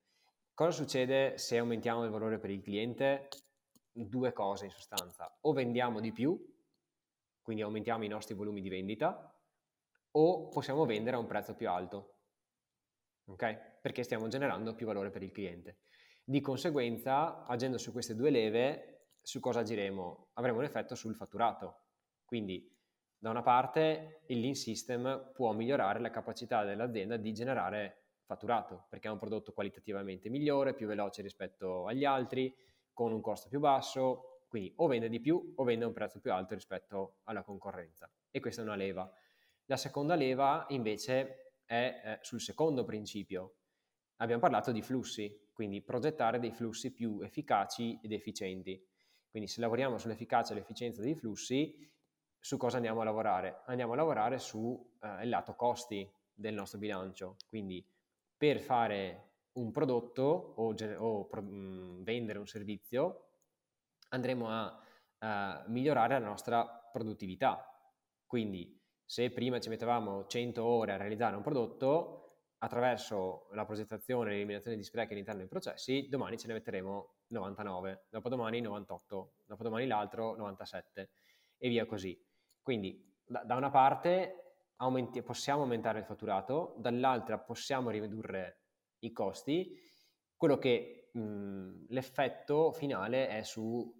Cosa 0.57 0.71
succede 0.71 1.37
se 1.37 1.59
aumentiamo 1.59 2.03
il 2.03 2.09
valore 2.09 2.39
per 2.39 2.49
il 2.49 2.63
cliente? 2.63 3.27
Due 3.91 4.33
cose 4.33 4.65
in 4.65 4.71
sostanza. 4.71 5.37
O 5.41 5.53
vendiamo 5.53 5.99
di 5.99 6.11
più, 6.11 6.35
quindi 7.43 7.61
aumentiamo 7.61 8.03
i 8.05 8.07
nostri 8.07 8.33
volumi 8.33 8.61
di 8.61 8.67
vendita, 8.67 9.39
o 10.13 10.47
possiamo 10.47 10.83
vendere 10.85 11.15
a 11.15 11.19
un 11.19 11.27
prezzo 11.27 11.53
più 11.53 11.69
alto. 11.69 12.21
Ok? 13.25 13.79
Perché 13.83 14.01
stiamo 14.01 14.29
generando 14.29 14.73
più 14.73 14.87
valore 14.87 15.11
per 15.11 15.21
il 15.21 15.29
cliente. 15.29 15.81
Di 16.23 16.41
conseguenza, 16.41 17.45
agendo 17.45 17.77
su 17.77 17.91
queste 17.91 18.15
due 18.15 18.31
leve, 18.31 19.09
su 19.21 19.39
cosa 19.39 19.59
agiremo? 19.59 20.29
Avremo 20.33 20.57
un 20.57 20.63
effetto 20.63 20.95
sul 20.95 21.13
fatturato. 21.13 21.83
Quindi, 22.25 22.67
da 23.15 23.29
una 23.29 23.43
parte, 23.43 24.23
il 24.25 24.39
lean 24.39 24.55
system 24.55 25.33
può 25.35 25.53
migliorare 25.53 25.99
la 25.99 26.09
capacità 26.09 26.63
dell'azienda 26.63 27.15
di 27.15 27.31
generare 27.31 28.06
fatturato, 28.27 28.85
perché 28.89 29.07
è 29.07 29.11
un 29.11 29.17
prodotto 29.17 29.53
qualitativamente 29.53 30.29
migliore, 30.29 30.75
più 30.75 30.85
veloce 30.85 31.21
rispetto 31.21 31.87
agli 31.87 32.03
altri, 32.03 32.53
con 32.93 33.13
un 33.13 33.21
costo 33.21 33.47
più 33.47 33.59
basso, 33.59 34.41
quindi 34.47 34.73
o 34.77 34.87
vende 34.87 35.09
di 35.09 35.19
più 35.19 35.53
o 35.55 35.63
vende 35.63 35.85
a 35.85 35.87
un 35.87 35.93
prezzo 35.93 36.19
più 36.19 36.31
alto 36.31 36.53
rispetto 36.53 37.19
alla 37.23 37.43
concorrenza. 37.43 38.11
E 38.29 38.39
questa 38.39 38.61
è 38.61 38.65
una 38.65 38.75
leva. 38.75 39.09
La 39.65 39.77
seconda 39.77 40.15
leva 40.15 40.65
invece 40.69 41.53
è 41.65 42.01
eh, 42.03 42.19
sul 42.21 42.41
secondo 42.41 42.83
principio. 42.83 43.55
Abbiamo 44.17 44.41
parlato 44.41 44.71
di 44.71 44.81
flussi, 44.81 45.49
quindi 45.53 45.81
progettare 45.81 46.39
dei 46.39 46.51
flussi 46.51 46.93
più 46.93 47.21
efficaci 47.21 47.99
ed 48.01 48.11
efficienti. 48.11 48.83
Quindi 49.29 49.47
se 49.47 49.61
lavoriamo 49.61 49.97
sull'efficacia 49.97 50.53
e 50.53 50.55
l'efficienza 50.55 51.01
dei 51.01 51.15
flussi, 51.15 51.75
su 52.39 52.57
cosa 52.57 52.77
andiamo 52.77 53.01
a 53.01 53.03
lavorare? 53.03 53.61
Andiamo 53.65 53.93
a 53.93 53.95
lavorare 53.95 54.39
sul 54.39 54.79
eh, 55.01 55.25
lato 55.25 55.55
costi 55.55 56.09
del 56.33 56.53
nostro 56.53 56.79
bilancio. 56.79 57.35
Quindi 57.47 57.85
per 58.37 58.59
fare 58.59 59.23
un 59.53 59.71
prodotto 59.71 60.53
o, 60.57 60.75
o 60.97 61.25
pro, 61.25 61.41
mh, 61.41 61.47
mm, 61.47 62.03
vendere 62.03 62.39
un 62.39 62.47
servizio 62.47 63.29
andremo 64.09 64.49
a, 64.49 64.79
a 65.19 65.65
migliorare 65.67 66.19
la 66.19 66.25
nostra 66.25 66.65
produttività. 66.91 67.65
Quindi 68.25 68.79
se 69.03 69.31
prima 69.31 69.59
ci 69.59 69.69
mettevamo 69.69 70.27
100 70.27 70.63
ore 70.63 70.93
a 70.93 70.97
realizzare 70.97 71.35
un 71.35 71.41
prodotto, 71.41 72.27
attraverso 72.59 73.47
la 73.51 73.65
progettazione 73.65 74.29
e 74.29 74.33
l'eliminazione 74.33 74.77
di 74.77 74.83
sprechi 74.83 75.13
all'interno 75.13 75.41
dei 75.41 75.49
processi, 75.49 76.07
domani 76.09 76.37
ce 76.37 76.47
ne 76.47 76.53
metteremo 76.53 77.15
99, 77.27 78.05
dopodomani 78.09 78.61
98, 78.61 79.33
dopodomani 79.45 79.85
l'altro 79.85 80.35
97 80.35 81.09
e 81.57 81.69
via 81.69 81.85
così. 81.85 82.19
Quindi 82.61 83.15
da, 83.23 83.43
da 83.43 83.55
una 83.55 83.69
parte 83.69 84.46
aumenti, 84.77 85.21
possiamo 85.21 85.61
aumentare 85.61 85.99
il 85.99 86.05
fatturato, 86.05 86.75
dall'altra 86.77 87.39
possiamo 87.39 87.89
ridurre 87.89 88.61
i 88.99 89.11
costi, 89.11 89.77
quello 90.35 90.57
che 90.57 91.09
mh, 91.13 91.85
l'effetto 91.89 92.71
finale 92.71 93.27
è 93.27 93.43
sul 93.43 93.91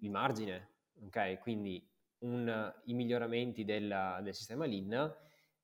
margine, 0.00 0.76
ok? 1.04 1.38
Quindi 1.40 1.86
un, 2.20 2.74
i 2.84 2.94
miglioramenti 2.94 3.64
del, 3.64 4.20
del 4.22 4.34
sistema 4.34 4.66
Lean 4.66 4.92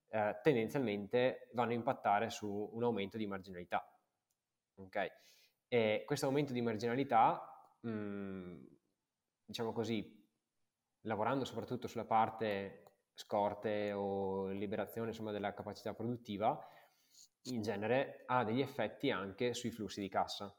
eh, 0.08 0.38
tendenzialmente 0.42 1.50
vanno 1.54 1.72
a 1.72 1.74
impattare 1.74 2.30
su 2.30 2.70
un 2.72 2.82
aumento 2.82 3.16
di 3.16 3.26
marginalità. 3.26 3.84
Okay? 4.76 5.10
E 5.68 6.04
questo 6.06 6.26
aumento 6.26 6.52
di 6.52 6.60
marginalità, 6.60 7.76
mh, 7.80 7.88
mm, 7.90 8.64
diciamo 9.44 9.72
così, 9.72 10.22
lavorando 11.02 11.44
soprattutto 11.44 11.88
sulla 11.88 12.04
parte 12.04 12.93
scorte 13.14 13.92
o 13.92 14.48
liberazione 14.48 15.08
insomma, 15.08 15.30
della 15.30 15.54
capacità 15.54 15.94
produttiva, 15.94 16.58
in 17.44 17.62
genere 17.62 18.24
ha 18.26 18.44
degli 18.44 18.60
effetti 18.60 19.10
anche 19.10 19.54
sui 19.54 19.70
flussi 19.70 20.00
di 20.00 20.08
cassa. 20.08 20.54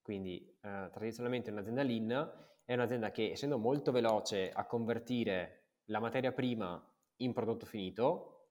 Quindi 0.00 0.46
eh, 0.60 0.90
tradizionalmente 0.92 1.50
un'azienda 1.50 1.82
lean 1.82 2.42
è 2.64 2.74
un'azienda 2.74 3.10
che 3.10 3.32
essendo 3.32 3.58
molto 3.58 3.90
veloce 3.90 4.50
a 4.50 4.66
convertire 4.66 5.72
la 5.86 5.98
materia 5.98 6.32
prima 6.32 6.82
in 7.16 7.32
prodotto 7.32 7.66
finito, 7.66 8.50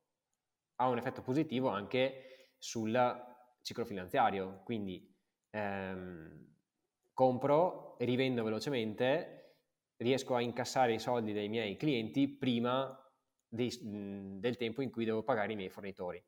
ha 0.76 0.88
un 0.90 0.98
effetto 0.98 1.22
positivo 1.22 1.70
anche 1.70 2.54
sul 2.58 2.96
ciclo 3.62 3.86
finanziario. 3.86 4.62
Quindi 4.64 5.16
ehm, 5.52 6.56
compro, 7.14 7.96
rivendo 8.00 8.44
velocemente, 8.44 9.60
riesco 9.98 10.36
a 10.36 10.42
incassare 10.42 10.94
i 10.94 11.00
soldi 11.00 11.34
dei 11.34 11.50
miei 11.50 11.78
clienti 11.78 12.28
prima 12.28 12.98
dei, 13.54 13.72
del 13.82 14.58
tempo 14.58 14.82
in 14.82 14.90
cui 14.90 15.06
devo 15.06 15.22
pagare 15.22 15.54
i 15.54 15.56
miei 15.56 15.70
fornitori. 15.70 16.24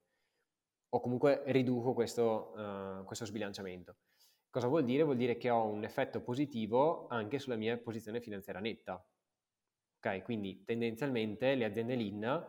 O 0.90 1.00
comunque 1.00 1.44
riduco 1.48 1.94
questo, 1.94 2.54
uh, 2.56 3.04
questo 3.04 3.26
sbilanciamento. 3.26 3.98
Cosa 4.50 4.68
vuol 4.68 4.86
dire? 4.86 5.04
Vuol 5.04 5.18
dire 5.18 5.36
che 5.36 5.50
ho 5.50 5.66
un 5.66 5.84
effetto 5.84 6.22
positivo 6.22 7.08
anche 7.08 7.40
sulla 7.40 7.56
mia 7.56 7.78
posizione 7.78 8.22
finanziaria 8.22 8.62
netta. 8.62 9.06
Ok, 9.98 10.24
quindi 10.24 10.64
tendenzialmente 10.64 11.56
le 11.56 11.66
aziende 11.66 11.96
lean 11.96 12.46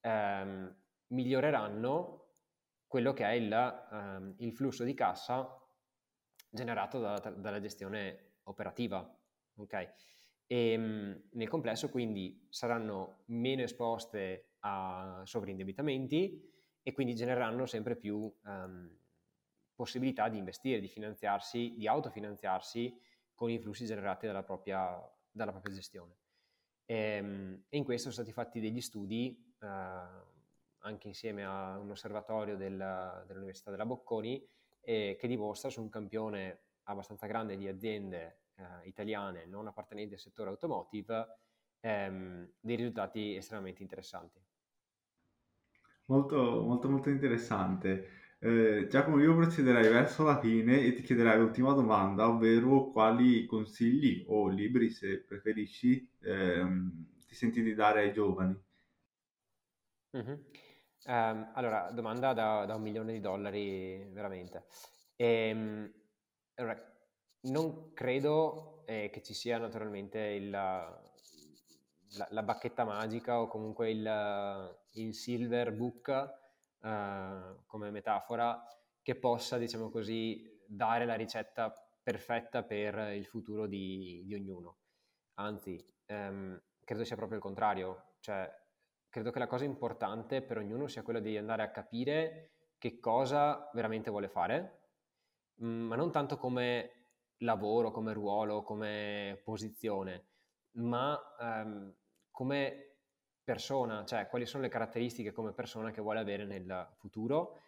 ehm, 0.00 0.76
miglioreranno 1.08 2.26
quello 2.86 3.12
che 3.14 3.24
è 3.24 3.32
il, 3.32 3.52
ehm, 3.52 4.34
il 4.38 4.52
flusso 4.52 4.84
di 4.84 4.94
cassa 4.94 5.58
generato 6.50 7.00
da, 7.00 7.18
dalla 7.18 7.60
gestione 7.60 8.36
operativa. 8.44 9.00
Okay? 9.56 9.88
E 10.50 10.72
ehm, 10.72 11.22
nel 11.32 11.48
complesso 11.48 11.90
quindi 11.90 12.46
saranno 12.48 13.20
meno 13.26 13.62
esposte 13.62 14.52
a 14.60 15.20
sovraindebitamenti 15.24 16.42
e 16.82 16.92
quindi 16.92 17.14
genereranno 17.14 17.66
sempre 17.66 17.96
più 17.96 18.32
um, 18.44 18.90
possibilità 19.74 20.28
di 20.30 20.38
investire, 20.38 20.80
di 20.80 20.88
finanziarsi, 20.88 21.74
di 21.76 21.86
autofinanziarsi 21.86 22.98
con 23.34 23.50
i 23.50 23.58
flussi 23.58 23.84
generati 23.84 24.26
dalla 24.26 24.42
propria, 24.42 24.98
dalla 25.30 25.52
propria 25.52 25.74
gestione. 25.74 26.16
E, 26.86 26.94
ehm, 26.96 27.64
e, 27.68 27.76
in 27.76 27.84
questo 27.84 28.10
sono 28.10 28.24
stati 28.24 28.32
fatti 28.32 28.58
degli 28.58 28.80
studi 28.80 29.54
uh, 29.60 29.66
anche 30.78 31.08
insieme 31.08 31.44
a 31.44 31.78
un 31.78 31.90
osservatorio 31.90 32.56
del, 32.56 33.24
dell'Università 33.26 33.70
della 33.70 33.84
Bocconi 33.84 34.42
eh, 34.80 35.16
che 35.20 35.28
dimostra 35.28 35.68
su 35.68 35.82
un 35.82 35.90
campione 35.90 36.62
abbastanza 36.84 37.26
grande 37.26 37.56
di 37.56 37.68
aziende 37.68 38.38
eh, 38.58 38.86
italiane 38.88 39.46
non 39.46 39.66
appartenenti 39.66 40.14
al 40.14 40.20
settore 40.20 40.50
automotive 40.50 41.38
ehm, 41.80 42.50
dei 42.60 42.76
risultati 42.76 43.36
estremamente 43.36 43.82
interessanti. 43.82 44.40
Molto, 46.06 46.62
molto, 46.62 46.88
molto 46.88 47.10
interessante. 47.10 48.08
Eh, 48.40 48.86
Giacomo, 48.88 49.20
io 49.20 49.34
procederei 49.34 49.88
verso 49.90 50.24
la 50.24 50.38
fine 50.40 50.80
e 50.80 50.92
ti 50.94 51.02
chiederei 51.02 51.38
l'ultima 51.38 51.72
domanda, 51.74 52.28
ovvero 52.28 52.90
quali 52.90 53.46
consigli 53.46 54.24
o 54.28 54.48
libri, 54.48 54.90
se 54.90 55.18
preferisci, 55.20 56.08
ehm, 56.20 57.06
ti 57.26 57.34
senti 57.34 57.62
di 57.62 57.74
dare 57.74 58.02
ai 58.02 58.12
giovani? 58.12 58.56
Mm-hmm. 60.16 60.34
Um, 61.06 61.50
allora, 61.54 61.90
domanda 61.92 62.32
da, 62.32 62.64
da, 62.66 62.74
un 62.74 62.82
milione 62.82 63.12
di 63.12 63.20
dollari, 63.20 64.04
veramente. 64.12 64.64
Ehm, 65.16 65.90
allora, 66.54 66.97
non 67.50 67.92
credo 67.92 68.82
eh, 68.86 69.10
che 69.12 69.22
ci 69.22 69.34
sia 69.34 69.58
naturalmente 69.58 70.18
il, 70.18 70.50
la, 70.50 71.00
la, 72.30 72.42
bacchetta 72.42 72.84
magica 72.84 73.40
o 73.40 73.48
comunque 73.48 73.90
il, 73.90 74.78
il 74.92 75.14
silver 75.14 75.72
book 75.72 76.08
uh, 76.80 77.64
come 77.66 77.90
metafora 77.90 78.62
che 79.02 79.16
possa, 79.16 79.58
diciamo 79.58 79.90
così, 79.90 80.62
dare 80.66 81.04
la 81.04 81.14
ricetta 81.14 81.72
perfetta 82.02 82.62
per 82.62 83.12
il 83.14 83.26
futuro 83.26 83.66
di, 83.66 84.22
di 84.24 84.34
ognuno. 84.34 84.78
Anzi, 85.34 85.82
um, 86.06 86.60
credo 86.84 87.04
sia 87.04 87.16
proprio 87.16 87.38
il 87.38 87.44
contrario, 87.44 88.14
cioè 88.20 88.50
credo 89.08 89.30
che 89.30 89.38
la 89.38 89.46
cosa 89.46 89.64
importante 89.64 90.42
per 90.42 90.58
ognuno 90.58 90.86
sia 90.86 91.02
quella 91.02 91.20
di 91.20 91.36
andare 91.36 91.62
a 91.62 91.70
capire 91.70 92.52
che 92.78 92.98
cosa 92.98 93.70
veramente 93.72 94.10
vuole 94.10 94.28
fare, 94.28 94.90
ma 95.56 95.96
non 95.96 96.12
tanto 96.12 96.36
come 96.36 96.97
lavoro, 97.38 97.90
come 97.90 98.12
ruolo, 98.12 98.62
come 98.62 99.40
posizione, 99.44 100.26
ma 100.72 101.18
um, 101.38 101.94
come 102.30 102.88
persona, 103.42 104.04
cioè 104.04 104.26
quali 104.28 104.46
sono 104.46 104.62
le 104.62 104.68
caratteristiche 104.68 105.32
come 105.32 105.52
persona 105.52 105.90
che 105.90 106.00
vuole 106.00 106.20
avere 106.20 106.44
nel 106.44 106.88
futuro, 106.98 107.60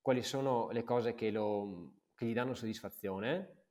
quali 0.00 0.22
sono 0.22 0.70
le 0.70 0.82
cose 0.82 1.14
che, 1.14 1.30
lo, 1.30 1.92
che 2.14 2.26
gli 2.26 2.34
danno 2.34 2.54
soddisfazione 2.54 3.62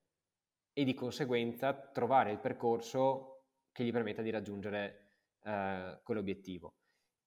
e 0.74 0.84
di 0.84 0.94
conseguenza 0.94 1.74
trovare 1.74 2.32
il 2.32 2.40
percorso 2.40 3.44
che 3.72 3.84
gli 3.84 3.92
permetta 3.92 4.22
di 4.22 4.30
raggiungere 4.30 5.10
eh, 5.44 6.00
quell'obiettivo, 6.04 6.76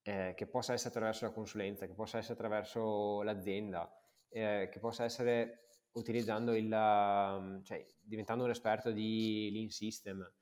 eh, 0.02 0.32
che 0.34 0.46
possa 0.46 0.72
essere 0.72 0.90
attraverso 0.90 1.26
la 1.26 1.32
consulenza, 1.32 1.86
che 1.86 1.94
possa 1.94 2.18
essere 2.18 2.34
attraverso 2.34 3.22
l'azienda, 3.22 3.90
eh, 4.28 4.68
che 4.70 4.78
possa 4.80 5.04
essere 5.04 5.68
utilizzando 5.94 6.54
il, 6.54 6.70
um, 6.72 7.62
cioè 7.62 7.84
diventando 8.00 8.44
un 8.44 8.50
esperto 8.50 8.90
di 8.90 9.50
Lean 9.52 9.68
System, 9.68 10.32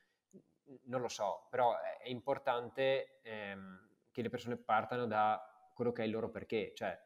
non 0.85 1.01
lo 1.01 1.09
so, 1.09 1.47
però 1.51 1.75
è 1.79 2.09
importante 2.09 3.21
ehm, 3.23 3.91
che 4.11 4.23
le 4.23 4.29
persone 4.29 4.57
partano 4.57 5.07
da 5.07 5.41
quello 5.75 5.93
che 5.93 6.03
è 6.03 6.07
il 6.07 6.13
loro 6.13 6.31
perché, 6.31 6.73
cioè 6.75 6.99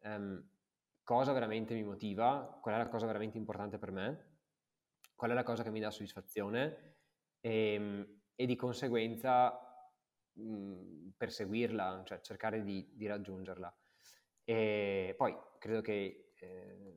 ehm, 0.00 0.48
cosa 1.02 1.32
veramente 1.32 1.74
mi 1.74 1.84
motiva, 1.84 2.58
qual 2.60 2.74
è 2.74 2.78
la 2.78 2.88
cosa 2.88 3.06
veramente 3.06 3.38
importante 3.38 3.78
per 3.78 3.90
me, 3.90 4.38
qual 5.14 5.30
è 5.30 5.34
la 5.34 5.42
cosa 5.42 5.62
che 5.62 5.70
mi 5.70 5.80
dà 5.80 5.90
soddisfazione 5.90 6.96
e, 7.40 7.72
ehm, 7.74 8.20
e 8.34 8.46
di 8.46 8.56
conseguenza 8.56 9.58
mh, 10.34 11.10
perseguirla, 11.16 12.02
cioè 12.04 12.20
cercare 12.20 12.62
di, 12.62 12.88
di, 12.94 13.06
raggiungerla. 13.06 13.74
E 14.44 15.14
poi 15.16 15.36
credo 15.58 15.80
che 15.80 16.32
eh, 16.36 16.96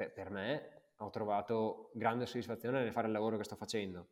per, 0.00 0.12
per 0.12 0.30
me 0.30 0.92
ho 0.96 1.10
trovato 1.10 1.90
grande 1.92 2.24
soddisfazione 2.24 2.82
nel 2.82 2.92
fare 2.92 3.06
il 3.06 3.12
lavoro 3.12 3.36
che 3.36 3.44
sto 3.44 3.56
facendo. 3.56 4.08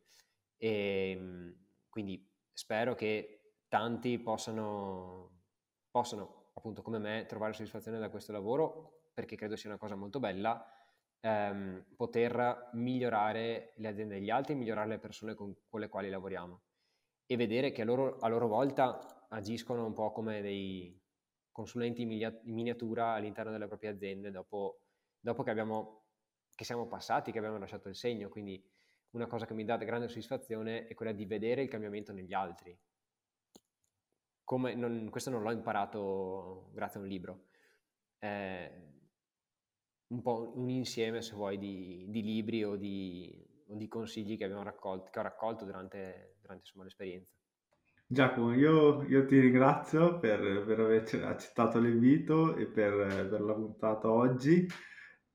E 0.55 1.11
ehm, 1.11 1.55
quindi 1.89 2.27
spero 2.53 2.93
che 2.93 3.63
tanti 3.67 4.19
possano, 4.19 5.41
possano, 5.89 6.51
appunto 6.53 6.83
come 6.83 6.99
me, 6.99 7.25
trovare 7.27 7.53
soddisfazione 7.53 7.97
da 7.97 8.09
questo 8.09 8.31
lavoro 8.31 9.07
perché 9.13 9.35
credo 9.35 9.55
sia 9.55 9.69
una 9.69 9.79
cosa 9.79 9.95
molto 9.95 10.19
bella 10.19 10.63
ehm, 11.21 11.85
poter 11.95 12.69
migliorare 12.73 13.73
le 13.75 13.87
aziende 13.87 14.15
degli 14.15 14.29
altri, 14.29 14.53
migliorare 14.53 14.89
le 14.89 14.99
persone 14.99 15.33
con, 15.33 15.55
con 15.67 15.79
le 15.79 15.89
quali 15.89 16.09
lavoriamo. 16.09 16.61
E 17.25 17.35
vedere 17.35 17.71
che 17.71 17.81
a 17.81 17.85
loro, 17.85 18.17
a 18.19 18.27
loro 18.27 18.47
volta 18.47 19.27
agiscono 19.29 19.85
un 19.85 19.93
po' 19.93 20.11
come 20.11 20.41
dei 20.41 20.99
consulenti 21.51 22.03
in 22.03 22.53
miniatura 22.53 23.13
all'interno 23.13 23.51
delle 23.51 23.67
proprie 23.67 23.89
aziende 23.89 24.31
dopo, 24.31 24.81
dopo 25.19 25.43
che 25.43 25.49
abbiamo 25.49 25.99
che 26.59 26.65
siamo 26.65 26.87
passati, 26.87 27.31
che 27.31 27.37
abbiamo 27.37 27.57
lasciato 27.57 27.87
il 27.87 27.95
segno, 27.95 28.27
quindi 28.27 28.61
una 29.11 29.27
cosa 29.27 29.45
che 29.45 29.53
mi 29.53 29.63
dà 29.63 29.77
grande 29.77 30.09
soddisfazione 30.09 30.87
è 30.87 30.93
quella 30.93 31.13
di 31.13 31.25
vedere 31.25 31.61
il 31.61 31.69
cambiamento 31.69 32.11
negli 32.11 32.33
altri. 32.33 32.77
Non, 34.51 35.07
questo 35.09 35.29
non 35.29 35.41
l'ho 35.41 35.51
imparato 35.51 36.69
grazie 36.73 36.99
a 36.99 37.03
un 37.03 37.07
libro, 37.07 37.45
è 38.17 38.69
un 40.07 40.21
po' 40.21 40.51
un 40.55 40.69
insieme, 40.69 41.21
se 41.21 41.33
vuoi, 41.33 41.57
di, 41.57 42.07
di 42.09 42.21
libri 42.23 42.65
o 42.65 42.75
di, 42.75 43.31
o 43.67 43.75
di, 43.75 43.87
consigli 43.87 44.37
che, 44.37 44.47
raccolto, 44.47 45.11
che 45.11 45.19
ho 45.19 45.23
raccolto 45.23 45.63
durante, 45.63 46.35
durante 46.41 46.63
insomma, 46.63 46.83
l'esperienza. 46.83 47.33
Giacomo, 48.05 48.53
io, 48.53 49.03
io, 49.03 49.25
ti 49.25 49.39
ringrazio 49.39 50.19
per, 50.19 50.65
per 50.65 50.79
aver 50.79 51.23
accettato 51.23 51.79
l'invito 51.79 52.57
e 52.57 52.65
per, 52.65 53.29
per 53.29 53.39
la 53.39 53.53
puntata 53.53 54.11
oggi. 54.11 54.67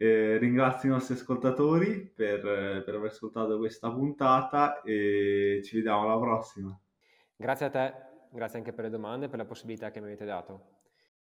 Eh, 0.04 0.36
ringrazio 0.36 0.90
i 0.90 0.92
nostri 0.92 1.14
ascoltatori 1.14 2.12
per, 2.14 2.42
per 2.84 2.94
aver 2.94 3.10
ascoltato 3.10 3.56
questa 3.56 3.90
puntata 3.90 4.82
e 4.82 5.62
ci 5.64 5.76
vediamo 5.76 6.02
alla 6.02 6.18
prossima. 6.18 6.78
Grazie 7.34 7.66
a 7.66 7.70
te, 7.70 7.94
grazie 8.30 8.58
anche 8.58 8.74
per 8.74 8.84
le 8.84 8.90
domande 8.90 9.24
e 9.24 9.28
per 9.30 9.38
la 9.38 9.46
possibilità 9.46 9.90
che 9.90 10.00
mi 10.00 10.06
avete 10.08 10.26
dato. 10.26 10.73